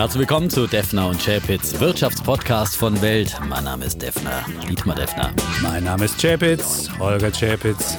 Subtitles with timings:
[0.00, 3.38] Herzlich willkommen zu Defner und Chapitz, Wirtschaftspodcast von Welt.
[3.46, 5.30] Mein Name ist Defner, Dietmar Defner.
[5.60, 7.98] Mein Name ist Chapitz, Holger Chapitz.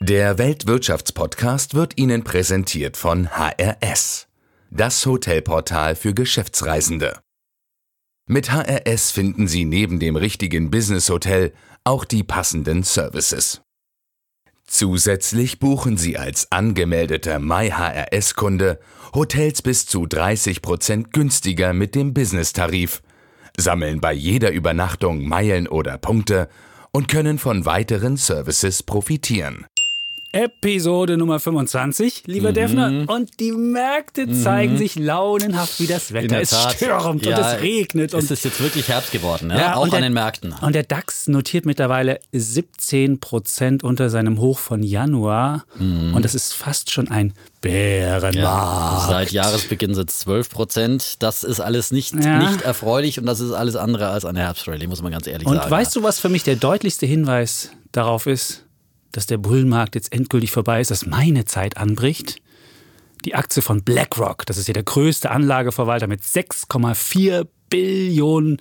[0.00, 4.28] Der Weltwirtschaftspodcast wird Ihnen präsentiert von HRS,
[4.70, 7.20] das Hotelportal für Geschäftsreisende.
[8.26, 11.54] Mit HRS finden Sie neben dem richtigen Business-Hotel
[11.84, 13.62] auch die passenden Services.
[14.72, 18.80] Zusätzlich buchen Sie als angemeldeter MyHRS-Kunde
[19.14, 23.02] Hotels bis zu 30% günstiger mit dem Business-Tarif,
[23.54, 26.48] sammeln bei jeder Übernachtung Meilen oder Punkte
[26.90, 29.66] und können von weiteren Services profitieren.
[30.32, 32.54] Episode Nummer 25, lieber Mhm.
[32.54, 33.04] Defner.
[33.08, 36.40] Und die Märkte zeigen sich launenhaft, wie das Wetter.
[36.40, 38.14] Es stürmt und es regnet.
[38.14, 39.58] Und es ist jetzt wirklich Herbst geworden, ne?
[39.58, 40.54] Ja, auch und der- an den Märkten.
[40.62, 45.64] Und der DAX notiert mittlerweile 17 Prozent unter seinem Hoch von Januar.
[45.78, 46.14] Mhm.
[46.14, 49.08] Und das ist fast schon ein Bärenmarkt.
[49.10, 51.22] Seit Jahresbeginn sind es 12 Prozent.
[51.22, 52.38] Das ist alles nicht, Ja.
[52.50, 55.56] nicht erfreulich und das ist alles andere als eine Herbstrallye, muss man ganz ehrlich Und
[55.56, 55.70] sagen.
[55.70, 58.64] weißt du, was für mich der deutlichste Hinweis darauf ist,
[59.12, 62.40] dass der Bullenmarkt jetzt endgültig vorbei ist, dass meine Zeit anbricht?
[63.24, 68.58] Die Aktie von BlackRock, das ist ja der größte Anlageverwalter mit 6,4 Billionen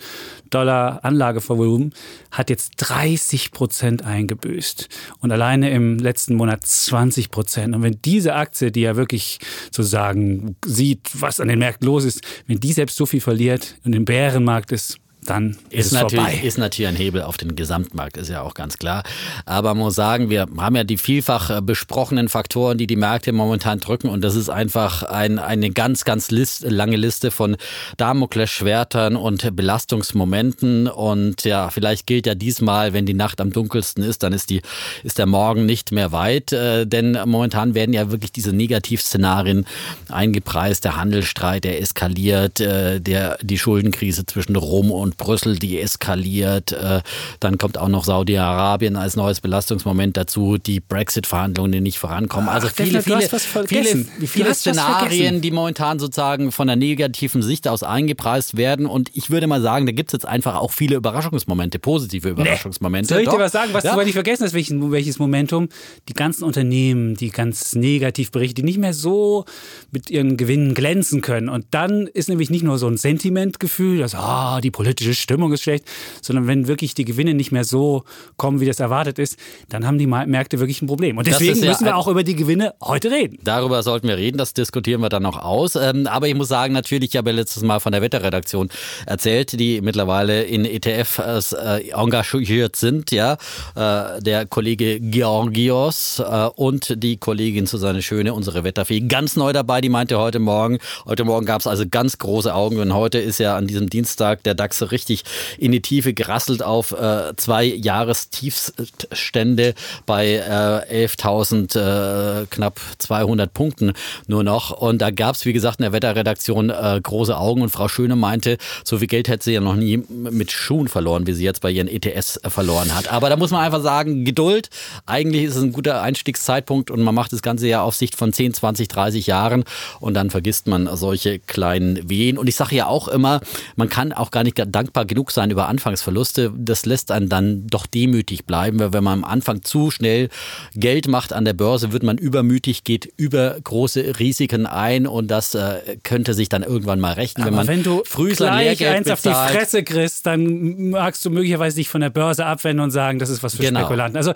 [0.49, 1.93] Dollar Anlagevolumen,
[2.31, 4.87] hat jetzt 30 Prozent eingebüßt.
[5.19, 7.75] Und alleine im letzten Monat 20 Prozent.
[7.75, 12.21] Und wenn diese Aktie, die ja wirklich sozusagen sieht, was an den Märkten los ist,
[12.47, 16.25] wenn die selbst so viel verliert und im Bärenmarkt ist, dann ist, ist es natürlich,
[16.25, 16.41] vorbei.
[16.43, 19.03] ist natürlich ein Hebel auf den Gesamtmarkt, ist ja auch ganz klar.
[19.45, 23.31] Aber man muss sagen, wir haben ja die vielfach äh, besprochenen Faktoren, die die Märkte
[23.31, 24.09] momentan drücken.
[24.09, 27.57] Und das ist einfach ein, eine ganz, ganz List, lange Liste von
[27.97, 30.87] Damoklesschwertern und Belastungsmomenten.
[30.87, 34.63] Und ja, vielleicht gilt ja diesmal, wenn die Nacht am dunkelsten ist, dann ist, die,
[35.03, 36.51] ist der Morgen nicht mehr weit.
[36.51, 39.67] Äh, denn momentan werden ja wirklich diese Negativszenarien
[40.09, 40.83] eingepreist.
[40.83, 46.71] Der Handelsstreit, der eskaliert, äh, der, die Schuldenkrise zwischen Rom und Brüssel, die eskaliert.
[46.71, 47.01] Äh,
[47.39, 52.49] dann kommt auch noch Saudi-Arabien als neues Belastungsmoment dazu, die Brexit-Verhandlungen, die nicht vorankommen.
[52.49, 53.21] Also Ach, viele, viele,
[53.67, 58.85] viele, viele Szenarien, die momentan sozusagen von der negativen Sicht aus eingepreist werden.
[58.85, 63.13] Und ich würde mal sagen, da gibt es jetzt einfach auch viele Überraschungsmomente, positive Überraschungsmomente.
[63.13, 63.91] Soll ich dir was sagen, was ja?
[63.91, 65.69] du aber nicht vergessen hast, welches, welches Momentum?
[66.09, 69.45] Die ganzen Unternehmen, die ganz negativ berichten, die nicht mehr so
[69.91, 71.49] mit ihren Gewinnen glänzen können.
[71.49, 75.63] Und dann ist nämlich nicht nur so ein Sentimentgefühl, dass ah, die politische Stimmung ist
[75.63, 75.85] schlecht,
[76.21, 78.03] sondern wenn wirklich die Gewinne nicht mehr so
[78.37, 79.37] kommen, wie das erwartet ist,
[79.69, 81.17] dann haben die Märkte wirklich ein Problem.
[81.17, 83.37] Und deswegen ja müssen wir auch über die Gewinne heute reden.
[83.43, 85.75] Darüber sollten wir reden, das diskutieren wir dann noch aus.
[85.75, 88.69] Ähm, aber ich muss sagen, natürlich, ich habe ja letztes Mal von der Wetterredaktion
[89.05, 93.37] erzählt, die mittlerweile in ETFs äh, engagiert sind, ja.
[93.75, 99.81] Äh, der Kollege Georgios äh, und die Kollegin Susanne Schöne, unsere Wetterfee, ganz neu dabei,
[99.81, 103.39] die meinte heute Morgen, heute Morgen gab es also ganz große Augen und heute ist
[103.39, 105.23] ja an diesem Dienstag der DAX richtig
[105.57, 109.73] in die Tiefe gerasselt auf äh, zwei Jahrestiefstände
[110.05, 113.93] bei äh, 11.000 äh, knapp 200 Punkten
[114.27, 114.71] nur noch.
[114.71, 118.15] Und da gab es, wie gesagt, in der Wetterredaktion äh, große Augen und Frau Schöne
[118.15, 121.61] meinte, so viel Geld hätte sie ja noch nie mit Schuhen verloren, wie sie jetzt
[121.61, 123.11] bei ihren ETS verloren hat.
[123.11, 124.69] Aber da muss man einfach sagen, Geduld.
[125.05, 128.33] Eigentlich ist es ein guter Einstiegszeitpunkt und man macht das Ganze ja auf Sicht von
[128.33, 129.63] 10, 20, 30 Jahren
[129.99, 132.37] und dann vergisst man solche kleinen Wehen.
[132.37, 133.41] Und ich sage ja auch immer,
[133.75, 136.51] man kann auch gar nicht dankbar genug sein über Anfangsverluste.
[136.57, 140.29] Das lässt einen dann doch demütig bleiben, weil wenn man am Anfang zu schnell
[140.75, 145.53] Geld macht an der Börse, wird man übermütig, geht über große Risiken ein und das
[145.55, 148.79] äh, könnte sich dann irgendwann mal rächen, wenn Aber man wenn du früh sein gleich
[148.79, 149.51] Lehrgeld eins auf die bezahlt.
[149.51, 153.43] Fresse kriegst, dann magst du möglicherweise dich von der Börse abwenden und sagen, das ist
[153.43, 153.81] was für Genau.
[153.81, 154.17] Spekulanten.
[154.17, 154.33] Also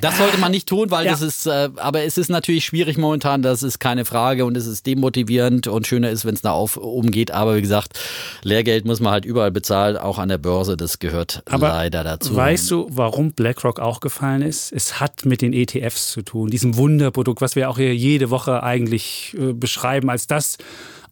[0.00, 1.12] Das sollte man nicht tun, weil Ja.
[1.12, 4.66] das ist, äh, aber es ist natürlich schwierig momentan, das ist keine Frage und es
[4.66, 7.30] ist demotivierend und schöner ist, wenn es da auf umgeht.
[7.30, 7.98] Aber wie gesagt,
[8.42, 12.34] Lehrgeld muss man halt überall bezahlen, auch an der Börse, das gehört Aber leider dazu.
[12.34, 14.72] Weißt du, warum BlackRock auch gefallen ist?
[14.72, 18.62] Es hat mit den ETFs zu tun, diesem Wunderprodukt, was wir auch hier jede Woche
[18.62, 20.56] eigentlich äh, beschreiben als das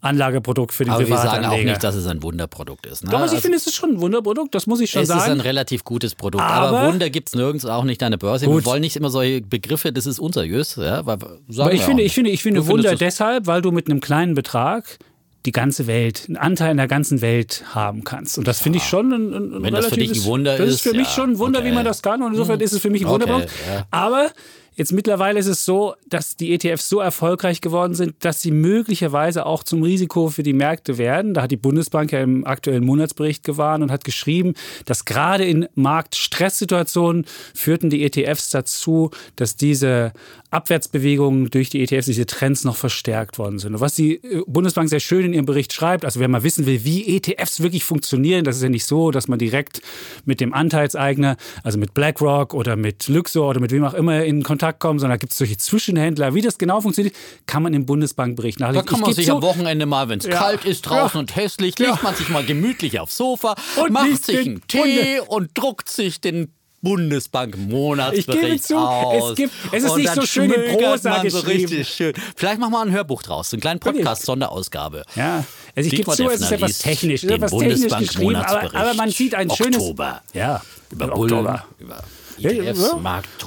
[0.01, 3.05] Anlageprodukt für den aber wir sagen auch nicht, dass es ein Wunderprodukt ist.
[3.05, 3.11] Ne?
[3.13, 5.15] Doch, also ich finde, es ist schon ein Wunderprodukt, das muss ich schon es ist
[5.15, 5.41] ein sagen.
[5.41, 8.47] relativ gutes Produkt, aber, Aber- Wunder gibt es nirgends, auch nicht an der Börse.
[8.47, 8.57] Gut.
[8.57, 10.75] Wir wollen nicht immer solche Begriffe, das ist unseriös.
[10.75, 13.47] Ja, weil, sagen Aber ich finde, auch ich finde, ich finde Du Wunder es- deshalb,
[13.47, 14.99] weil du mit einem kleinen Betrag
[15.47, 18.39] die ganze Welt, einen Anteil in der ganzen Welt haben kannst.
[18.39, 20.69] Und das finde ich schon ein, ein, Wenn das für dich ein relatives- Wunder Das
[20.69, 21.71] ist ist, für mich ja, schon ein Wunder, okay.
[21.71, 22.23] wie man das kann.
[22.23, 23.49] Und insofern ist es für mich ein Okay, Wunderpunkt.
[23.69, 23.87] ja.
[23.91, 24.31] Aber
[24.75, 29.45] jetzt mittlerweile ist es so, dass die ETFs so erfolgreich geworden sind, dass sie möglicherweise
[29.45, 31.35] auch zum Risiko für die Märkte werden.
[31.35, 34.55] Da hat die Bundesbank ja im aktuellen Monatsbericht gewarnt und hat geschrieben,
[34.87, 40.13] dass gerade in Marktstresssituationen führten die ETFs dazu, dass diese
[40.53, 43.75] Abwärtsbewegungen durch die ETFs, diese Trends noch verstärkt worden sind.
[43.75, 46.67] Und was die äh, Bundesbank sehr schön in ihrem Bericht schreibt, also wer mal wissen
[46.67, 49.81] will, wie ETFs wirklich funktionieren, das ist ja nicht so, dass man direkt
[50.25, 54.43] mit dem Anteilseigner, also mit BlackRock oder mit Luxor oder mit wem auch immer in
[54.43, 56.35] Kontakt kommt, sondern da gibt es solche Zwischenhändler.
[56.35, 57.17] Wie das genau funktioniert,
[57.47, 58.85] kann man im Bundesbankbericht nachlesen.
[58.85, 61.21] Da kann man sich so, am Wochenende mal, wenn es ja, kalt ist draußen ja,
[61.21, 61.99] und hässlich, legt ja.
[62.03, 66.53] man sich mal gemütlich aufs Sofa, und macht sich einen Tee und druckt sich den
[66.83, 69.31] Bundesbank Monatsbericht ich gebe zu, aus.
[69.31, 72.13] Es, gibt, es ist nicht so schön in Prosa so richtig schön.
[72.37, 75.05] Vielleicht machen wir ein Hörbuch draus, einen kleinen Podcast, Sonderausgabe.
[75.15, 75.45] Ja,
[75.77, 78.95] also ich gebe zu, es ist etwas technisch, es ist etwas technisch geschrieben, aber, aber,
[78.95, 80.23] man sieht ein Oktober.
[80.33, 80.35] schönes...
[80.35, 82.03] Ja, über Bullen, über
[82.45, 82.81] ETFs,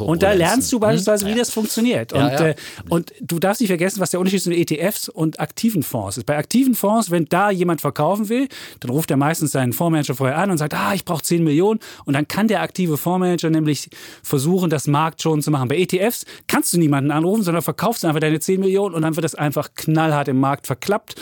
[0.07, 2.13] Und da lernst du beispielsweise, wie das funktioniert.
[2.13, 2.55] Und, äh,
[2.89, 6.25] und du darfst nicht vergessen, was der Unterschied zwischen ETFs und aktiven Fonds ist.
[6.25, 8.47] Bei aktiven Fonds, wenn da jemand verkaufen will,
[8.79, 11.79] dann ruft er meistens seinen Fondsmanager vorher an und sagt, ah, ich brauche 10 Millionen.
[12.05, 13.89] Und dann kann der aktive Fondsmanager nämlich
[14.23, 15.67] versuchen, das Markt schon zu machen.
[15.67, 19.23] Bei ETFs kannst du niemanden anrufen, sondern verkaufst einfach deine 10 Millionen und dann wird
[19.23, 21.15] das einfach knallhart im Markt verklappt.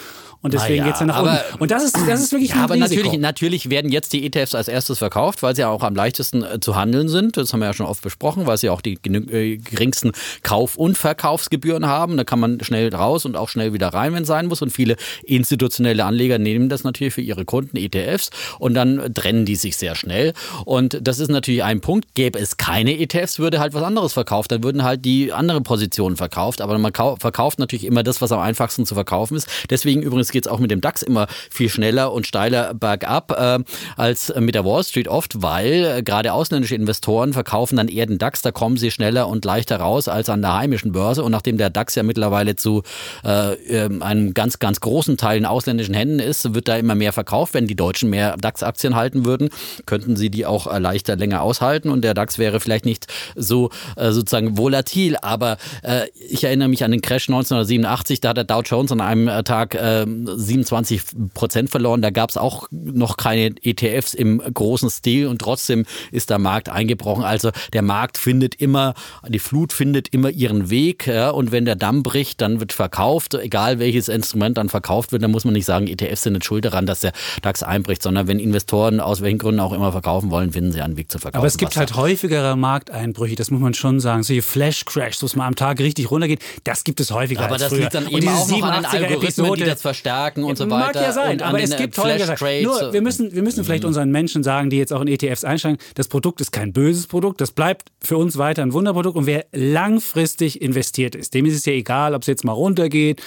[0.44, 1.62] Und deswegen ja, geht es dann nach aber, unten.
[1.64, 2.96] Und das ist, das ist wirklich ja, ein aber Risiko.
[2.96, 6.60] natürlich, natürlich werden jetzt die ETFs als erstes verkauft, weil sie auch am leichtesten äh,
[6.60, 7.38] zu handeln sind.
[7.38, 10.12] Das haben wir ja schon oft besprochen, weil sie auch die äh, geringsten
[10.44, 12.18] Kauf- und Verkaufsgebühren haben.
[12.18, 14.62] Da kann man schnell raus und auch schnell wieder rein, wenn es sein muss.
[14.62, 18.30] Und viele institutionelle Anleger nehmen das natürlich für ihre Kunden ETFs
[18.60, 20.34] und dann trennen die sich sehr schnell.
[20.66, 22.16] Und das ist natürlich ein Punkt.
[22.16, 24.52] Gäbe es keine ETFs, würde halt was anderes verkauft.
[24.52, 26.60] Dann würden halt die anderen Positionen verkauft.
[26.60, 29.48] Aber man verkauft natürlich immer das, was am einfachsten zu verkaufen ist.
[29.70, 33.60] Deswegen übrigens geht es auch mit dem DAX immer viel schneller und steiler bergab äh,
[33.96, 38.18] als mit der Wall Street oft, weil äh, gerade ausländische Investoren verkaufen dann eher den
[38.18, 41.24] DAX, da kommen sie schneller und leichter raus als an der heimischen Börse.
[41.24, 42.84] Und nachdem der DAX ja mittlerweile zu
[43.24, 47.14] äh, ähm, einem ganz, ganz großen Teil in ausländischen Händen ist, wird da immer mehr
[47.14, 47.54] verkauft.
[47.54, 49.50] Wenn die Deutschen mehr DAX-Aktien halten würden,
[49.86, 53.70] könnten sie die auch äh, leichter länger aushalten und der DAX wäre vielleicht nicht so
[53.96, 55.16] äh, sozusagen volatil.
[55.22, 59.02] Aber äh, ich erinnere mich an den Crash 1987, da hat der Dow Jones an
[59.02, 61.02] einem Tag ähm, 27
[61.34, 62.02] Prozent verloren.
[62.02, 66.70] Da gab es auch noch keine ETFs im großen Stil und trotzdem ist der Markt
[66.70, 67.24] eingebrochen.
[67.24, 68.94] Also der Markt findet immer,
[69.28, 71.08] die Flut findet immer ihren Weg.
[71.08, 73.34] Ja, und wenn der Damm bricht, dann wird verkauft.
[73.34, 76.66] Egal welches Instrument dann verkauft wird, dann muss man nicht sagen, ETFs sind nicht schuld
[76.66, 80.52] daran, dass der DAX einbricht, sondern wenn Investoren aus welchen Gründen auch immer verkaufen wollen,
[80.52, 81.40] finden sie einen Weg zu verkaufen.
[81.40, 84.24] Aber es gibt halt häufigere Markteinbrüche, das muss man schon sagen.
[84.24, 87.42] Solche Flash-Crashs, wo es mal am Tag richtig runtergeht, das gibt es häufiger.
[87.42, 87.82] Aber das früher.
[87.82, 90.70] liegt dann eben auch noch an den Algorithmen, Episode, die das verstärken verstärken und so
[90.70, 90.86] weiter.
[90.86, 92.36] Mag ja sein, aber es gibt häufiger.
[92.62, 93.90] Nur, wir müssen, wir müssen vielleicht mhm.
[93.90, 97.42] unseren Menschen sagen, die jetzt auch in ETFs einsteigen, das Produkt ist kein böses Produkt,
[97.42, 101.66] das bleibt für uns weiter ein Wunderprodukt und wer langfristig investiert ist, dem ist es
[101.66, 103.22] ja egal, ob es jetzt mal runtergeht,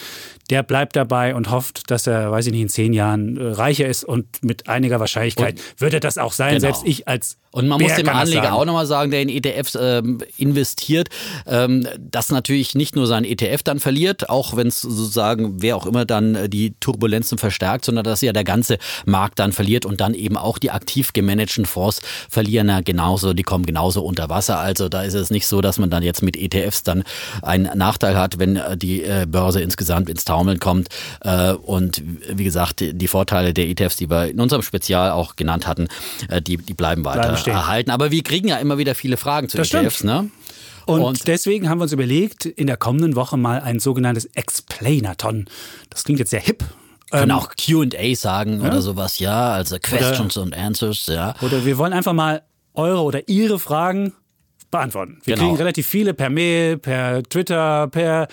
[0.50, 3.86] der bleibt dabei und hofft, dass er, weiß ich nicht, in zehn Jahren äh, reicher
[3.86, 6.60] ist und mit einiger Wahrscheinlichkeit und, wird er das auch sein, genau.
[6.60, 9.78] selbst ich als und man Bär muss dem Anleger auch nochmal sagen, der in ETFs
[9.80, 11.08] ähm, investiert,
[11.46, 15.86] ähm, dass natürlich nicht nur sein ETF dann verliert, auch wenn es sozusagen, wer auch
[15.86, 20.00] immer dann äh, die Turbulenzen verstärkt, sondern dass ja der ganze Markt dann verliert und
[20.00, 24.58] dann eben auch die aktiv gemanagten Fonds verlieren ja genauso, die kommen genauso unter Wasser.
[24.58, 27.04] Also da ist es nicht so, dass man dann jetzt mit ETFs dann
[27.42, 30.88] einen Nachteil hat, wenn äh, die äh, Börse insgesamt ins Taumeln kommt.
[31.20, 35.66] Äh, und wie gesagt, die Vorteile der ETFs, die wir in unserem Spezial auch genannt
[35.66, 35.88] hatten,
[36.46, 37.32] die, die bleiben weiter.
[37.32, 37.90] Bleiben erhalten.
[37.90, 40.30] Aber wir kriegen ja immer wieder viele Fragen zu das ETFs, ne?
[40.86, 45.46] Und, und, deswegen haben wir uns überlegt, in der kommenden Woche mal ein sogenanntes Explainathon.
[45.90, 46.64] Das klingt jetzt sehr hip.
[47.10, 48.68] Können ähm, auch QA sagen ja?
[48.68, 51.34] oder sowas, ja, also Questions oder, und Answers, ja.
[51.40, 52.42] Oder wir wollen einfach mal
[52.74, 54.12] eure oder ihre Fragen
[54.70, 55.20] beantworten.
[55.24, 55.46] Wir genau.
[55.46, 58.28] kriegen relativ viele per Mail, per Twitter, per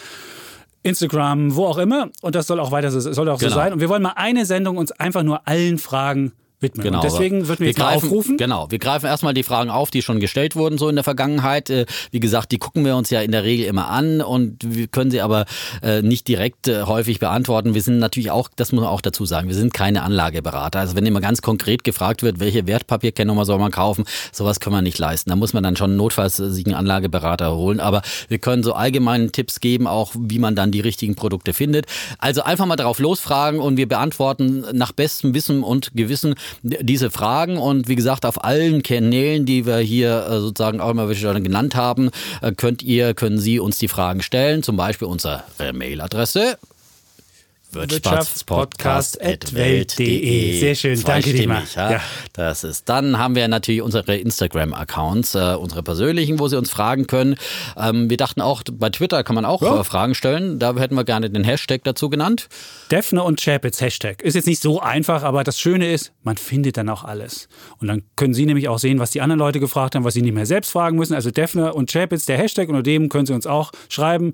[0.84, 2.10] Instagram, wo auch immer.
[2.22, 3.50] Und das soll auch weiter soll auch genau.
[3.50, 3.74] so sein.
[3.74, 6.84] Und wir wollen mal eine Sendung uns einfach nur allen Fragen widmen.
[6.84, 8.38] Genau, und deswegen würden wir, jetzt greifen, aufrufen.
[8.38, 11.70] Genau, wir greifen erstmal die Fragen auf, die schon gestellt wurden so in der Vergangenheit.
[11.70, 14.88] Äh, wie gesagt, die gucken wir uns ja in der Regel immer an und wir
[14.88, 15.46] können sie aber
[15.82, 17.74] äh, nicht direkt äh, häufig beantworten.
[17.75, 20.79] Wir sind natürlich auch, das muss man auch dazu sagen, wir sind keine Anlageberater.
[20.79, 24.82] Also wenn immer ganz konkret gefragt wird, welche Wertpapierkennnummer soll man kaufen, sowas können wir
[24.82, 25.29] nicht leisten.
[25.29, 27.79] Da muss man dann schon notfalls sich einen Anlageberater holen.
[27.79, 31.86] Aber wir können so allgemeine Tipps geben, auch wie man dann die richtigen Produkte findet.
[32.17, 37.58] Also einfach mal darauf losfragen und wir beantworten nach bestem Wissen und Gewissen diese Fragen.
[37.58, 41.76] Und wie gesagt, auf allen Kanälen, die wir hier äh, sozusagen auch immer wieder genannt
[41.76, 42.10] haben,
[42.42, 45.44] äh, könnt ihr, können Sie uns die Fragen stellen, zum Beispiel unsere
[45.74, 46.58] Mailadresse
[47.74, 50.60] Wirtschaftspodcast.welt.de.
[50.60, 51.63] Sehr schön, danke dir.
[51.75, 52.01] Ja.
[52.34, 52.89] Das ist.
[52.89, 57.36] Dann haben wir natürlich unsere Instagram-Accounts, äh, unsere persönlichen, wo Sie uns fragen können.
[57.77, 59.80] Ähm, wir dachten auch, bei Twitter kann man auch ja.
[59.80, 60.60] äh, Fragen stellen.
[60.60, 62.48] Da hätten wir gerne den Hashtag dazu genannt.
[62.92, 64.22] Defner und Chapitz Hashtag.
[64.22, 67.48] Ist jetzt nicht so einfach, aber das Schöne ist, man findet dann auch alles.
[67.80, 70.22] Und dann können Sie nämlich auch sehen, was die anderen Leute gefragt haben, was Sie
[70.22, 71.13] nicht mehr selbst fragen müssen.
[71.13, 74.34] Also Defner und Chapitz, der Hashtag, unter dem können Sie uns auch schreiben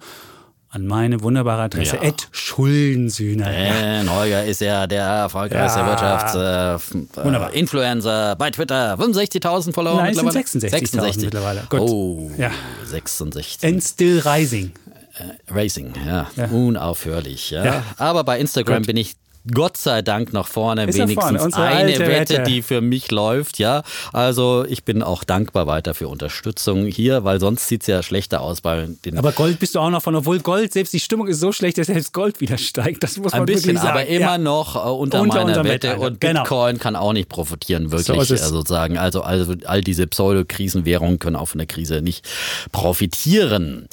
[0.72, 1.96] an meine wunderbare Adresse.
[1.96, 2.04] Ja.
[2.04, 3.52] Ed Schuldensühner.
[3.52, 5.88] Äh, Holger ist ja der erfolgreichste ja.
[5.88, 8.94] Wirtschaftsinfluencer äh, bei Twitter.
[8.96, 10.44] 65.000 Follower Nein, mittlerweile.
[10.44, 11.24] Es sind 66.000 66.
[11.24, 11.64] mittlerweile.
[11.70, 11.80] Gut.
[11.80, 12.52] Oh, ja.
[12.86, 13.68] 66.
[13.68, 14.74] And still rising.
[15.20, 16.28] Äh, Racing, ja.
[16.36, 16.46] ja.
[16.46, 17.52] Unaufhörlich.
[17.52, 17.66] Ja.
[17.66, 17.84] ja.
[17.98, 18.88] Aber bei Instagram Gut.
[18.88, 19.16] bin ich
[19.54, 21.56] Gott sei Dank nach vorne Ist wenigstens vorne.
[21.56, 23.60] eine Wette, Wette, die für mich läuft.
[23.60, 28.04] Ja, also ich bin auch dankbar weiter für Unterstützung hier, weil sonst sieht es ja
[28.04, 29.18] schlechter aus bei den.
[29.18, 31.78] Aber Gold bist du auch noch von, obwohl Gold selbst die Stimmung ist so schlecht,
[31.78, 33.04] dass selbst Gold wieder steigt.
[33.04, 33.90] Das muss man ein bisschen, sagen.
[33.90, 34.38] aber immer ja.
[34.38, 36.42] noch äh, unter, unter meiner Wette und genau.
[36.42, 38.98] Bitcoin kann auch nicht profitieren wirklich so sozusagen.
[38.98, 42.28] Also, also all diese Pseudo-Krisenwährungen können auch von der Krise nicht
[42.72, 43.88] profitieren.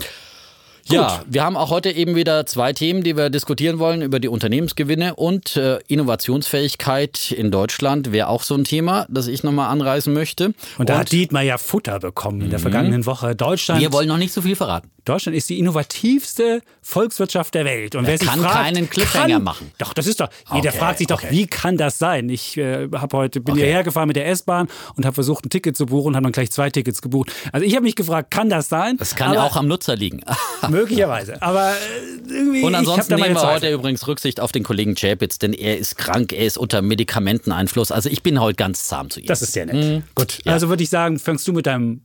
[0.88, 4.28] Ja, wir haben auch heute eben wieder zwei Themen, die wir diskutieren wollen über die
[4.28, 10.12] Unternehmensgewinne und äh, Innovationsfähigkeit in Deutschland wäre auch so ein Thema, das ich nochmal anreißen
[10.12, 10.54] möchte.
[10.78, 12.62] Und da und, hat Dietmar ja Futter bekommen in der mhm.
[12.62, 13.34] vergangenen Woche.
[13.34, 13.80] Deutschland.
[13.80, 14.90] Wir wollen noch nicht so viel verraten.
[15.06, 17.94] Deutschland ist die innovativste Volkswirtschaft der Welt.
[17.94, 19.72] Und wer, wer kann fragt, keinen Cliffhanger kann, machen.
[19.78, 20.28] Doch, das ist doch.
[20.52, 21.28] Jeder okay, fragt sich doch, okay.
[21.30, 22.28] wie kann das sein?
[22.28, 23.62] Ich äh, habe heute bin okay.
[23.62, 26.32] hierher gefahren mit der S-Bahn und habe versucht, ein Ticket zu buchen und habe dann
[26.32, 27.32] gleich zwei Tickets gebucht.
[27.52, 28.96] Also ich habe mich gefragt, kann das sein?
[28.96, 30.22] Das kann ja auch am Nutzer liegen.
[30.68, 31.40] möglicherweise.
[31.40, 32.62] Aber äh, irgendwie.
[32.64, 36.32] Und ansonsten nehmen wir heute übrigens Rücksicht auf den Kollegen Chapitz, denn er ist krank,
[36.32, 37.92] er ist unter Medikamenteneinfluss.
[37.92, 39.26] Also ich bin heute ganz zahm zu ihm.
[39.26, 39.76] Das ist sehr nett.
[39.76, 40.02] Mhm.
[40.16, 40.40] Gut.
[40.44, 40.54] Ja.
[40.54, 42.00] Also würde ich sagen, fängst du mit deinem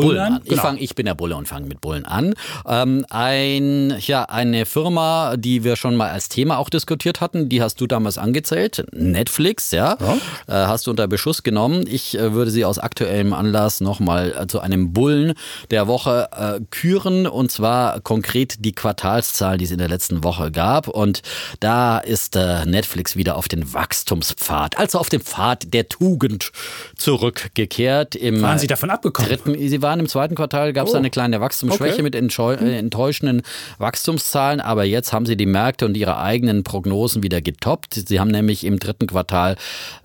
[0.00, 0.40] Bullen, Bullen an.
[0.44, 0.62] Ich, genau.
[0.62, 2.34] fang, ich bin der Bulle und fange mit Bullen an.
[2.66, 7.62] Ähm, ein, ja, eine Firma, die wir schon mal als Thema auch diskutiert hatten, die
[7.62, 10.16] hast du damals angezählt, Netflix, ja, ja.
[10.46, 11.84] Äh, hast du unter Beschuss genommen.
[11.88, 15.34] Ich äh, würde sie aus aktuellem Anlass nochmal äh, zu einem Bullen
[15.70, 20.50] der Woche äh, küren und zwar konkret die Quartalszahl, die es in der letzten Woche
[20.50, 21.22] gab und
[21.60, 26.52] da ist äh, Netflix wieder auf den Wachstumspfad, also auf den Pfad der Tugend
[26.96, 28.14] zurückgekehrt.
[28.14, 29.28] Im, Waren Sie davon abgekommen?
[29.28, 30.98] Dritten, sie waren im zweiten Quartal, gab es oh.
[30.98, 32.02] eine kleine Wachstumsschwäche okay.
[32.02, 33.40] mit äh, enttäuschenden
[33.78, 37.94] Wachstumszahlen, aber jetzt haben sie die Märkte und ihre eigenen Prognosen wieder getoppt.
[37.94, 39.56] Sie haben nämlich im dritten Quartal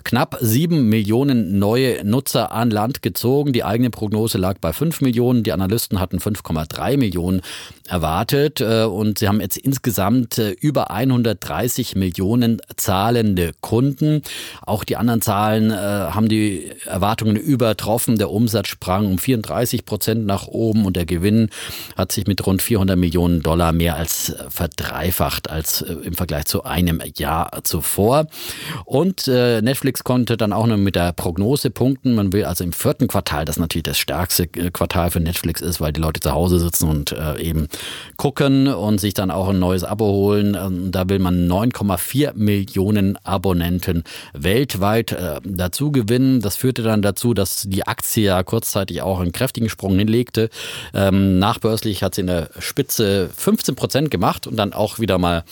[0.02, 3.52] knapp sieben Millionen neue Nutzer an Land gezogen.
[3.52, 7.42] Die eigene Prognose lag bei fünf Millionen, die Analysten hatten 5,3 Millionen
[7.88, 14.22] erwartet äh, und sie haben jetzt insgesamt äh, über 130 Millionen zahlende Kunden.
[14.62, 18.18] Auch die anderen Zahlen haben die Erwartungen übertroffen.
[18.18, 21.48] Der Umsatz sprang um 34 30 Prozent nach oben und der Gewinn
[21.96, 26.46] hat sich mit rund 400 Millionen Dollar mehr als äh, verdreifacht als äh, im Vergleich
[26.46, 28.26] zu einem Jahr zuvor.
[28.84, 32.14] Und äh, Netflix konnte dann auch noch mit der Prognose punkten.
[32.14, 35.92] Man will also im vierten Quartal, das natürlich das stärkste Quartal für Netflix ist, weil
[35.92, 37.68] die Leute zu Hause sitzen und eben
[38.16, 40.56] gucken und sich dann auch ein neues Abo holen.
[40.60, 46.40] Ähm, da will man 9,4 Millionen Abonnenten weltweit dazu gewinnen.
[46.40, 50.50] Das führte dann dazu, dass die Aktie ja kurzzeitig auch einen kräftigen Sprung hinlegte.
[50.92, 55.44] Ähm, nachbörslich hat sie in der Spitze 15 Prozent gemacht und dann auch wieder mal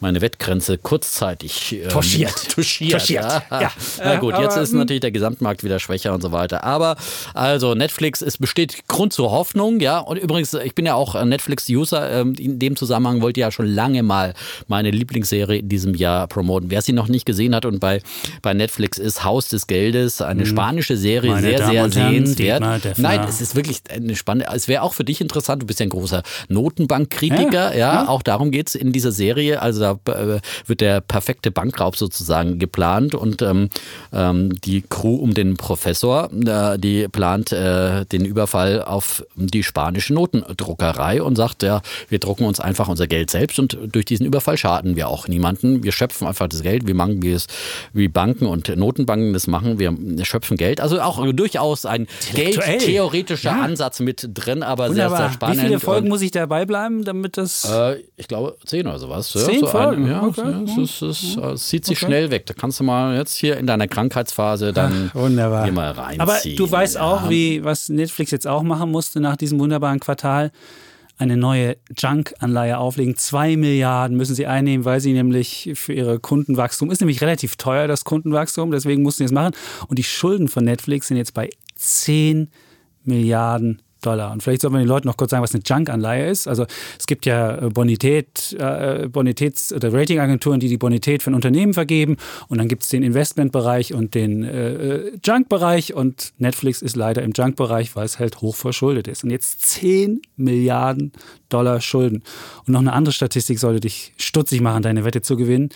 [0.00, 2.50] meine Wettgrenze kurzzeitig ähm, touchiert.
[2.54, 2.92] touchiert.
[2.92, 3.10] touchiert.
[3.10, 3.42] Ja.
[3.50, 3.72] ja.
[3.98, 6.64] Na gut, jetzt ist natürlich der Gesamtmarkt wieder schwächer und so weiter.
[6.64, 6.96] Aber
[7.34, 9.98] also Netflix, es besteht Grund zur Hoffnung, ja.
[9.98, 11.69] Und übrigens, ich bin ja auch Netflix-User.
[12.10, 14.32] Ähm, in dem Zusammenhang wollte ja schon lange mal
[14.68, 16.70] meine Lieblingsserie in diesem Jahr promoten.
[16.70, 18.00] Wer sie noch nicht gesehen hat und bei,
[18.40, 20.48] bei Netflix ist Haus des Geldes, eine hm.
[20.48, 22.98] spanische Serie, Meine sehr, Damen sehr sehenswert.
[22.98, 25.80] Nein, es ist ist wirklich eine spannende, es wäre auch für dich interessant, du bist
[25.80, 28.08] ja ein großer Notenbankkritiker, ja, ja, ja.
[28.08, 32.58] auch darum geht es in dieser Serie, also da äh, wird der perfekte Bankraub sozusagen
[32.58, 33.68] geplant und ähm,
[34.12, 40.14] ähm, die Crew um den Professor, äh, die plant äh, den Überfall auf die spanische
[40.14, 44.56] Notendruckerei und sagt, ja, wir drucken uns einfach unser Geld selbst und durch diesen Überfall
[44.56, 45.82] schaden wir auch niemanden.
[45.82, 47.46] Wir schöpfen einfach das Geld, wie, machen wir es,
[47.92, 50.80] wie Banken und Notenbanken das machen, wir schöpfen Geld.
[50.80, 53.62] Also auch durchaus ein geldtheoretischer ja.
[53.62, 55.16] Ansatz mit drin, aber Wunderbar.
[55.16, 55.58] sehr, sehr spannend.
[55.58, 57.70] Wie viele Folgen und, muss ich dabei bleiben, damit das.
[57.70, 59.30] Äh, ich glaube, zehn oder sowas.
[59.30, 60.04] Zehn so Folgen?
[60.04, 60.82] Ein, ja, okay.
[60.82, 62.06] es, es, es, es, zieht sich okay.
[62.06, 62.46] schnell weg.
[62.46, 65.64] Da kannst du mal jetzt hier in deiner Krankheitsphase dann Ach, wunderbar.
[65.64, 66.20] hier mal reinziehen.
[66.20, 70.50] Aber du weißt auch, wie, was Netflix jetzt auch machen musste nach diesem wunderbaren Quartal
[71.20, 73.16] eine neue Junk-Anleihe auflegen.
[73.16, 77.86] Zwei Milliarden müssen sie einnehmen, weil sie nämlich für ihre Kundenwachstum, ist nämlich relativ teuer,
[77.86, 79.54] das Kundenwachstum, deswegen mussten sie es machen.
[79.86, 82.48] Und die Schulden von Netflix sind jetzt bei 10
[83.04, 84.32] Milliarden Dollar.
[84.32, 86.48] Und vielleicht soll man den Leuten noch kurz sagen, was eine Junk-Anleihe ist.
[86.48, 86.66] Also
[86.98, 91.74] es gibt ja äh, Bonität, äh, Bonitäts- oder Ratingagenturen, die die Bonität für ein Unternehmen
[91.74, 92.16] vergeben.
[92.48, 95.94] Und dann gibt es den Investmentbereich und den äh, äh, Junk-Bereich.
[95.94, 99.24] Und Netflix ist leider im Junk-Bereich, weil es halt hoch verschuldet ist.
[99.24, 101.12] Und jetzt 10 Milliarden
[101.48, 102.22] Dollar Schulden.
[102.66, 105.70] Und noch eine andere Statistik sollte dich stutzig machen, deine Wette zu gewinnen.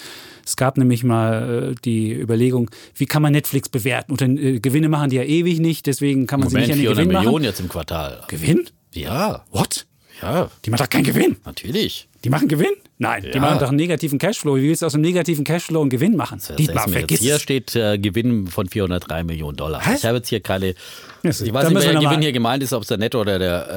[0.46, 4.12] Es gab nämlich mal äh, die Überlegung, wie kann man Netflix bewerten?
[4.12, 6.88] Und dann, äh, Gewinne machen die ja ewig nicht, deswegen kann man Moment, sie nicht
[6.88, 7.44] an den 400 Gewinn Millionen machen.
[7.44, 8.22] jetzt im Quartal.
[8.28, 8.64] Gewinn?
[8.92, 9.86] Ja, What?
[10.22, 11.36] ja, Die macht doch keinen Gewinn.
[11.44, 12.08] natürlich.
[12.24, 12.72] Die machen Gewinn?
[12.98, 13.40] Nein, die Ja.
[13.40, 14.56] machen doch einen negativen Cashflow.
[14.56, 16.40] Wie willst du aus einem negativen Cashflow einen Gewinn machen?
[16.46, 17.20] Das Dietmar, vergiss.
[17.20, 19.82] Hier steht äh, Gewinn von 403 Millionen Dollar.
[19.84, 19.98] Was?
[20.00, 20.74] Ich habe jetzt hier keine.
[21.22, 23.20] Das- Ich weiß nicht, wir wer der Gewinn hier gemeint ist, ob es der Netto
[23.20, 23.68] oder der.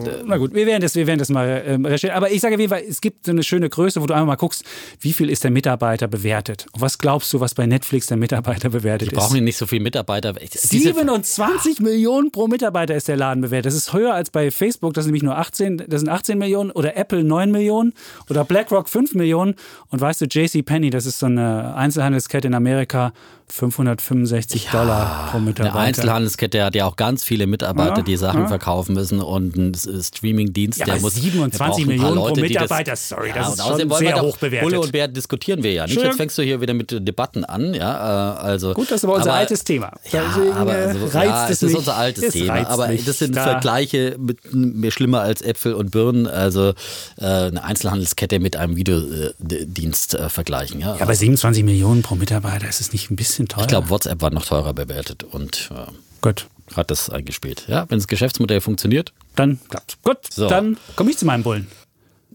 [0.00, 2.16] Äh, der Na gut, wir werden das, wir werden das mal ähm, recherchieren.
[2.16, 4.26] Aber ich sage auf jeden Fall, es gibt so eine schöne Größe, wo du einfach
[4.26, 4.64] mal guckst,
[5.00, 6.66] wie viel ist der Mitarbeiter bewertet?
[6.72, 9.18] Und was glaubst du, was bei Netflix der Mitarbeiter bewertet die ist?
[9.20, 10.34] brauchen nicht so viele Mitarbeiter.
[10.34, 13.66] Diese- 27 Millionen pro Mitarbeiter ist der Laden bewertet.
[13.66, 16.70] Das ist höher als bei Facebook, das sind nämlich nur 18, das sind 18 Millionen
[16.70, 17.81] oder Apple 9 Millionen
[18.30, 19.54] oder BlackRock 5 Millionen.
[19.90, 23.12] Und weißt du, JCPenney, das ist so eine Einzelhandelskette in Amerika,
[23.52, 25.76] 565 Dollar pro Mitarbeiter.
[25.76, 28.48] Eine Einzelhandelskette hat ja auch ganz viele Mitarbeiter, Ja, die Sachen ja.
[28.48, 32.16] verkaufen müssen und ein Streamingdienst, Ja, der aber muss 27 der braucht ein paar Millionen
[32.16, 34.68] pro Leute, die Mitarbeiter, sorry, das ist schon sehr hoch bewertet.
[34.68, 36.00] Bulle und Bär diskutieren wir ja nicht.
[36.00, 39.14] Jetzt fängst du hier wieder mit Debatten an, ja, äh, also Gut, das ist aber
[39.16, 39.92] unser altes Thema.
[40.10, 42.66] Ja, Deswegen, aber äh, also, reizt ja, es es ist unser altes Es Thema.
[42.68, 43.04] Aber mich.
[43.04, 46.26] das sind Da- Vergleiche mit mir schlimmer als Äpfel und Birnen.
[46.26, 46.70] Also
[47.18, 50.80] äh, eine Einzelhandelskette mit einem Videodienst äh, vergleichen.
[50.80, 53.62] Ja, Ja, aber 27 Millionen pro Mitarbeiter, ist es nicht ein bisschen teuer?
[53.62, 56.46] ich glaube, WhatsApp war noch teurer bewertet und äh, Gut,
[56.76, 57.64] hat das eingespielt.
[57.68, 59.12] Ja, wenn das Geschäftsmodell funktioniert.
[59.36, 59.96] dann klappt's.
[60.02, 60.48] Gut, So.
[60.48, 61.66] dann komme ich zu meinem Bullen.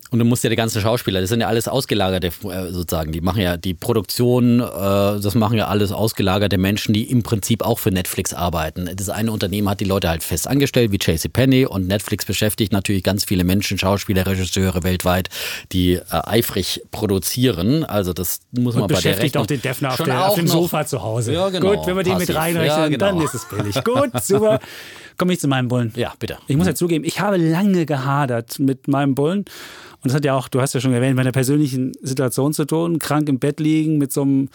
[0.10, 3.20] Und du musst ja die ganzen Schauspieler, das sind ja alles ausgelagerte äh, sozusagen, die
[3.20, 7.78] machen ja die Produktion, äh, das machen ja alles ausgelagerte Menschen, die im Prinzip auch
[7.80, 8.90] für Netflix arbeiten.
[8.96, 13.04] Das eine Unternehmen hat die Leute halt fest angestellt, wie JCPenney und Netflix beschäftigt natürlich
[13.04, 15.30] ganz viele Menschen, Schauspieler, Regisseure weltweit,
[15.74, 17.84] die äh, eifrig produzieren.
[17.84, 20.36] Also das muss man Und bei der beschäftigt Rechnung auch den Defner auf, der, auf
[20.36, 21.34] dem noch- Sofa zu Hause.
[21.34, 21.76] Ja, genau.
[21.76, 23.06] Gut, wenn wir den mit reinrechnen, Ja, genau.
[23.06, 23.84] dann ist es billig.
[23.84, 24.60] Gut, super.
[25.18, 25.92] Komme ich zu meinem Bullen.
[25.96, 26.38] Ja, bitte.
[26.48, 29.40] Ich muss ja zugeben, ich habe lange gehadert mit meinem Bullen.
[29.40, 32.66] Und das hat ja auch, du hast ja schon erwähnt, mit einer persönlichen Situation zu
[32.66, 33.00] tun.
[33.00, 34.50] Krank im Bett liegen mit so einem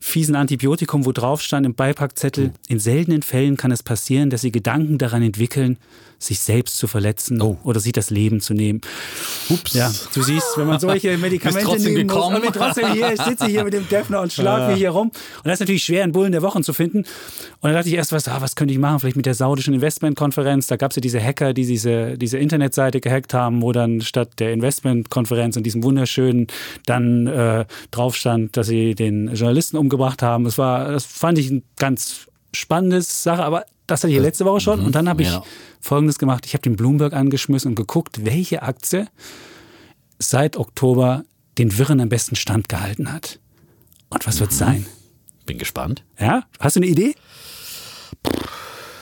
[0.00, 2.52] fiesen Antibiotikum, wo drauf stand im Beipackzettel.
[2.66, 5.78] In seltenen Fällen kann es passieren, dass sie Gedanken daran entwickeln,
[6.18, 7.56] sich selbst zu verletzen Oh.
[7.62, 8.80] oder sich das Leben zu nehmen.
[9.48, 9.74] Ups.
[9.74, 12.42] Ja, du siehst, wenn man solche Medikamente trotzdem nehmen gekommen.
[12.42, 15.08] muss, trotzdem hier, ich sitze hier mit dem Defner und schlag mich hier rum.
[15.08, 16.98] Und das ist natürlich schwer, einen Bullen der Wochen zu finden.
[16.98, 17.06] Und
[17.62, 18.98] dann dachte ich erst, was, ah, was könnte ich machen?
[19.00, 20.66] Vielleicht mit der saudischen Investmentkonferenz.
[20.66, 24.32] Da gab es ja diese Hacker, die diese, diese Internetseite gehackt haben, wo dann statt
[24.38, 26.46] der Investmentkonferenz und diesem wunderschönen
[26.86, 30.44] dann äh, drauf stand, dass sie den Journalisten umgebracht haben.
[30.44, 34.60] Das war, das fand ich ein ganz spannendes Sache, aber das hatte ich letzte Woche
[34.60, 34.80] schon.
[34.84, 35.42] Und dann habe ich ja.
[35.80, 36.46] Folgendes gemacht.
[36.46, 39.08] Ich habe den Bloomberg angeschmissen und geguckt, welche Aktie
[40.20, 41.24] seit Oktober
[41.58, 43.40] den Wirren am besten standgehalten hat.
[44.10, 44.86] Und was wird sein?
[45.46, 46.04] Bin gespannt.
[46.20, 46.44] Ja?
[46.60, 47.14] Hast du eine Idee?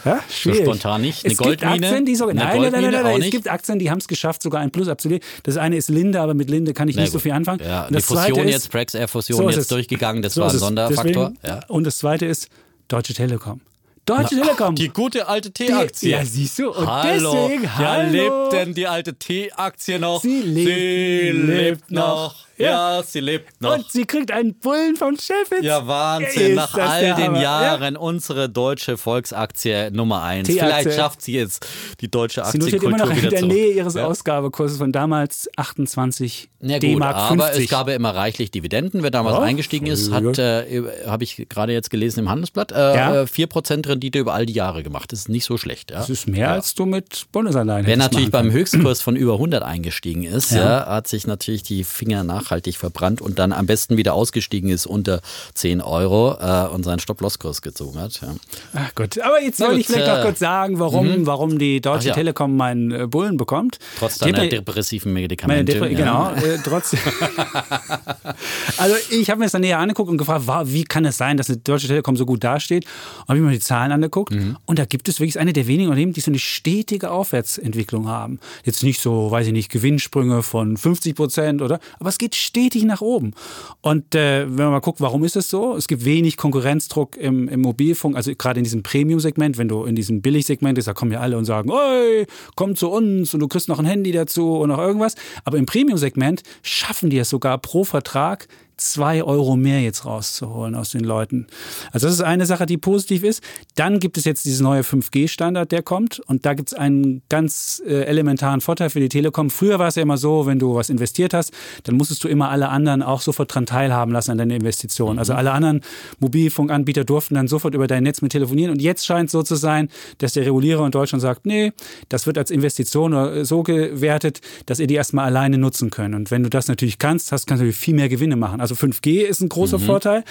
[0.05, 0.61] Ja, schwierig.
[0.63, 1.25] spontan nicht.
[1.25, 1.87] Eine es gibt Goldmine?
[1.87, 2.35] Aktien, die sogar.
[2.35, 3.23] Nein, nein, nein, Goldmine nein, auch nein.
[3.23, 5.27] Es gibt Aktien, die haben es geschafft, sogar ein Plus abzulegen.
[5.43, 7.23] Das eine ist Linde, aber mit Linde kann ich Na nicht so gut.
[7.23, 7.61] viel anfangen.
[7.65, 10.53] Ja, die Fusion ist, jetzt, Prax Air Fusion So ist jetzt durchgegangen, das so war
[10.53, 10.59] ein.
[10.59, 11.33] Sonderfaktor.
[11.43, 11.67] Deswegen, Ja.
[11.67, 12.49] Und das zweite ist
[12.87, 13.61] Deutsche Telekom.
[14.07, 14.75] Deutsche Telekom.
[14.77, 16.11] Die gute alte T-Aktie.
[16.11, 16.71] Ja, siehst du.
[16.71, 17.33] Und hallo.
[17.49, 18.11] deswegen, ja, hallo.
[18.13, 20.23] lebt denn die alte T-Aktie noch?
[20.23, 22.46] Sie lebt- sie lebt noch.
[22.59, 23.77] Ja, sie lebt noch.
[23.77, 25.63] Und sie kriegt einen Bullen vom Chefitz.
[25.63, 26.55] ja, Wahnsinn.
[26.55, 27.41] Nach all den Hammer.
[27.43, 30.49] Jahren unsere deutsche Volksaktie Nummer eins.
[30.49, 30.67] T-Aktie.
[30.83, 31.67] Vielleicht schafft sie jetzt
[32.01, 33.53] die deutsche Sie notiert immer Aktienkultur noch in wieder der zurück.
[33.53, 34.07] Nähe ihres Ja.
[34.07, 37.65] Ausgabekurses von damals 28 Ja, gut, aber 50.
[37.65, 39.03] es gab ja immer reichlich Dividenden.
[39.03, 42.75] Wer damals Ja, eingestiegen ist, hat, äh, habe ich gerade jetzt gelesen im Handelsblatt, äh,
[42.97, 43.23] Ja.
[43.23, 45.13] äh, 4% Rendite über all die Jahre gemacht.
[45.13, 45.91] Das ist nicht so schlecht.
[45.91, 45.99] Ja?
[45.99, 50.23] das ist mehr, als du mit Bundesanleihen Wer natürlich beim Höchstkurs von über 100 eingestiegen
[50.25, 50.65] ist, Ja.
[50.81, 50.87] ja.
[50.87, 55.21] hat sich natürlich die Finger nachhaltig verbrannt und dann am besten wieder ausgestiegen ist unter
[55.55, 58.21] 10 Euro äh, und seinen Stop-Loss-Kurs gezogen hat.
[58.23, 58.35] Ja.
[58.75, 62.09] Ach gut, aber jetzt gut, ich vielleicht äh, noch kurz sagen, warum, warum die Deutsche
[62.09, 62.15] ja.
[62.15, 63.79] Telekom meinen äh, Bullen bekommt.
[63.99, 65.73] Trotz Die deiner ja- depressiven Medikamente.
[65.73, 65.99] Depre ja.
[65.99, 67.01] Genau, äh, trotzdem.
[68.77, 71.49] also ich habe mir das dann näher angeguckt und gefragt, wie kann es sein, dass
[71.49, 72.85] eine Deutsche Telekom so gut dasteht?
[73.23, 74.33] Und habe mir mal die Zahlen angeguckt.
[74.33, 74.57] Mhm.
[74.67, 78.39] Und da gibt es wirklich eine der wenigen Unternehmen, die so eine stetige Aufwärtsentwicklung haben.
[78.65, 82.85] Jetzt nicht so, weiß ich nicht, Gewinnsprünge von 50 Prozent oder, aber es geht stetig
[82.85, 83.33] nach oben.
[83.81, 85.77] Und äh, wenn man mal guckt, warum ist es so?
[85.77, 89.97] Es gibt wenig Konkurrenzdruck im, im Mobilfunk, also gerade in diesem Premium-Segment, wenn du in
[89.97, 93.49] diesem Billig-Segment bist, da kommen ja alle und sagen, ey, komm zu uns und du
[93.49, 95.15] kriegst noch ein Handy dazu und noch irgendwas.
[95.45, 100.91] Aber im Premium-Segment schaffen die es sogar pro Vertrag zwei Euro mehr jetzt rauszuholen aus
[100.91, 101.47] den Leuten.
[101.93, 103.43] Also das ist eine Sache, die positiv ist.
[103.75, 106.21] Dann gibt es jetzt diesen neue 5G-Standard, der kommt.
[106.21, 109.49] Und da gibt es einen ganz äh, elementaren Vorteil für die Telekom.
[109.49, 111.53] Früher war es ja immer so, wenn du was investiert hast,
[111.85, 115.19] dann musstest du immer alle anderen auch sofort dran teilhaben lassen an deiner Investition.
[115.19, 115.81] Also alle anderen
[116.21, 118.73] Mobilfunkanbieter durften dann sofort über dein Netz mit telefonieren.
[118.73, 121.73] Und jetzt scheint es so zu sein, dass der Regulierer in Deutschland sagt, nee,
[122.11, 126.15] das wird als Investition so gewertet, dass ihr die erstmal alleine nutzen könnt.
[126.15, 128.61] Und wenn du das natürlich kannst, hast, kannst du viel mehr Gewinne machen.
[128.61, 129.83] Also 5G ist ein großer mhm.
[129.83, 130.25] Vorteil.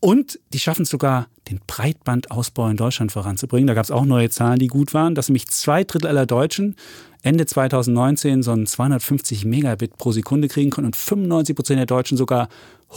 [0.00, 3.66] Und die schaffen es sogar, den Breitbandausbau in Deutschland voranzubringen.
[3.66, 6.76] Da gab es auch neue Zahlen, die gut waren, dass nämlich zwei Drittel aller Deutschen
[7.22, 12.16] Ende 2019 so einen 250 Megabit pro Sekunde kriegen konnten und 95 Prozent der Deutschen
[12.16, 12.48] sogar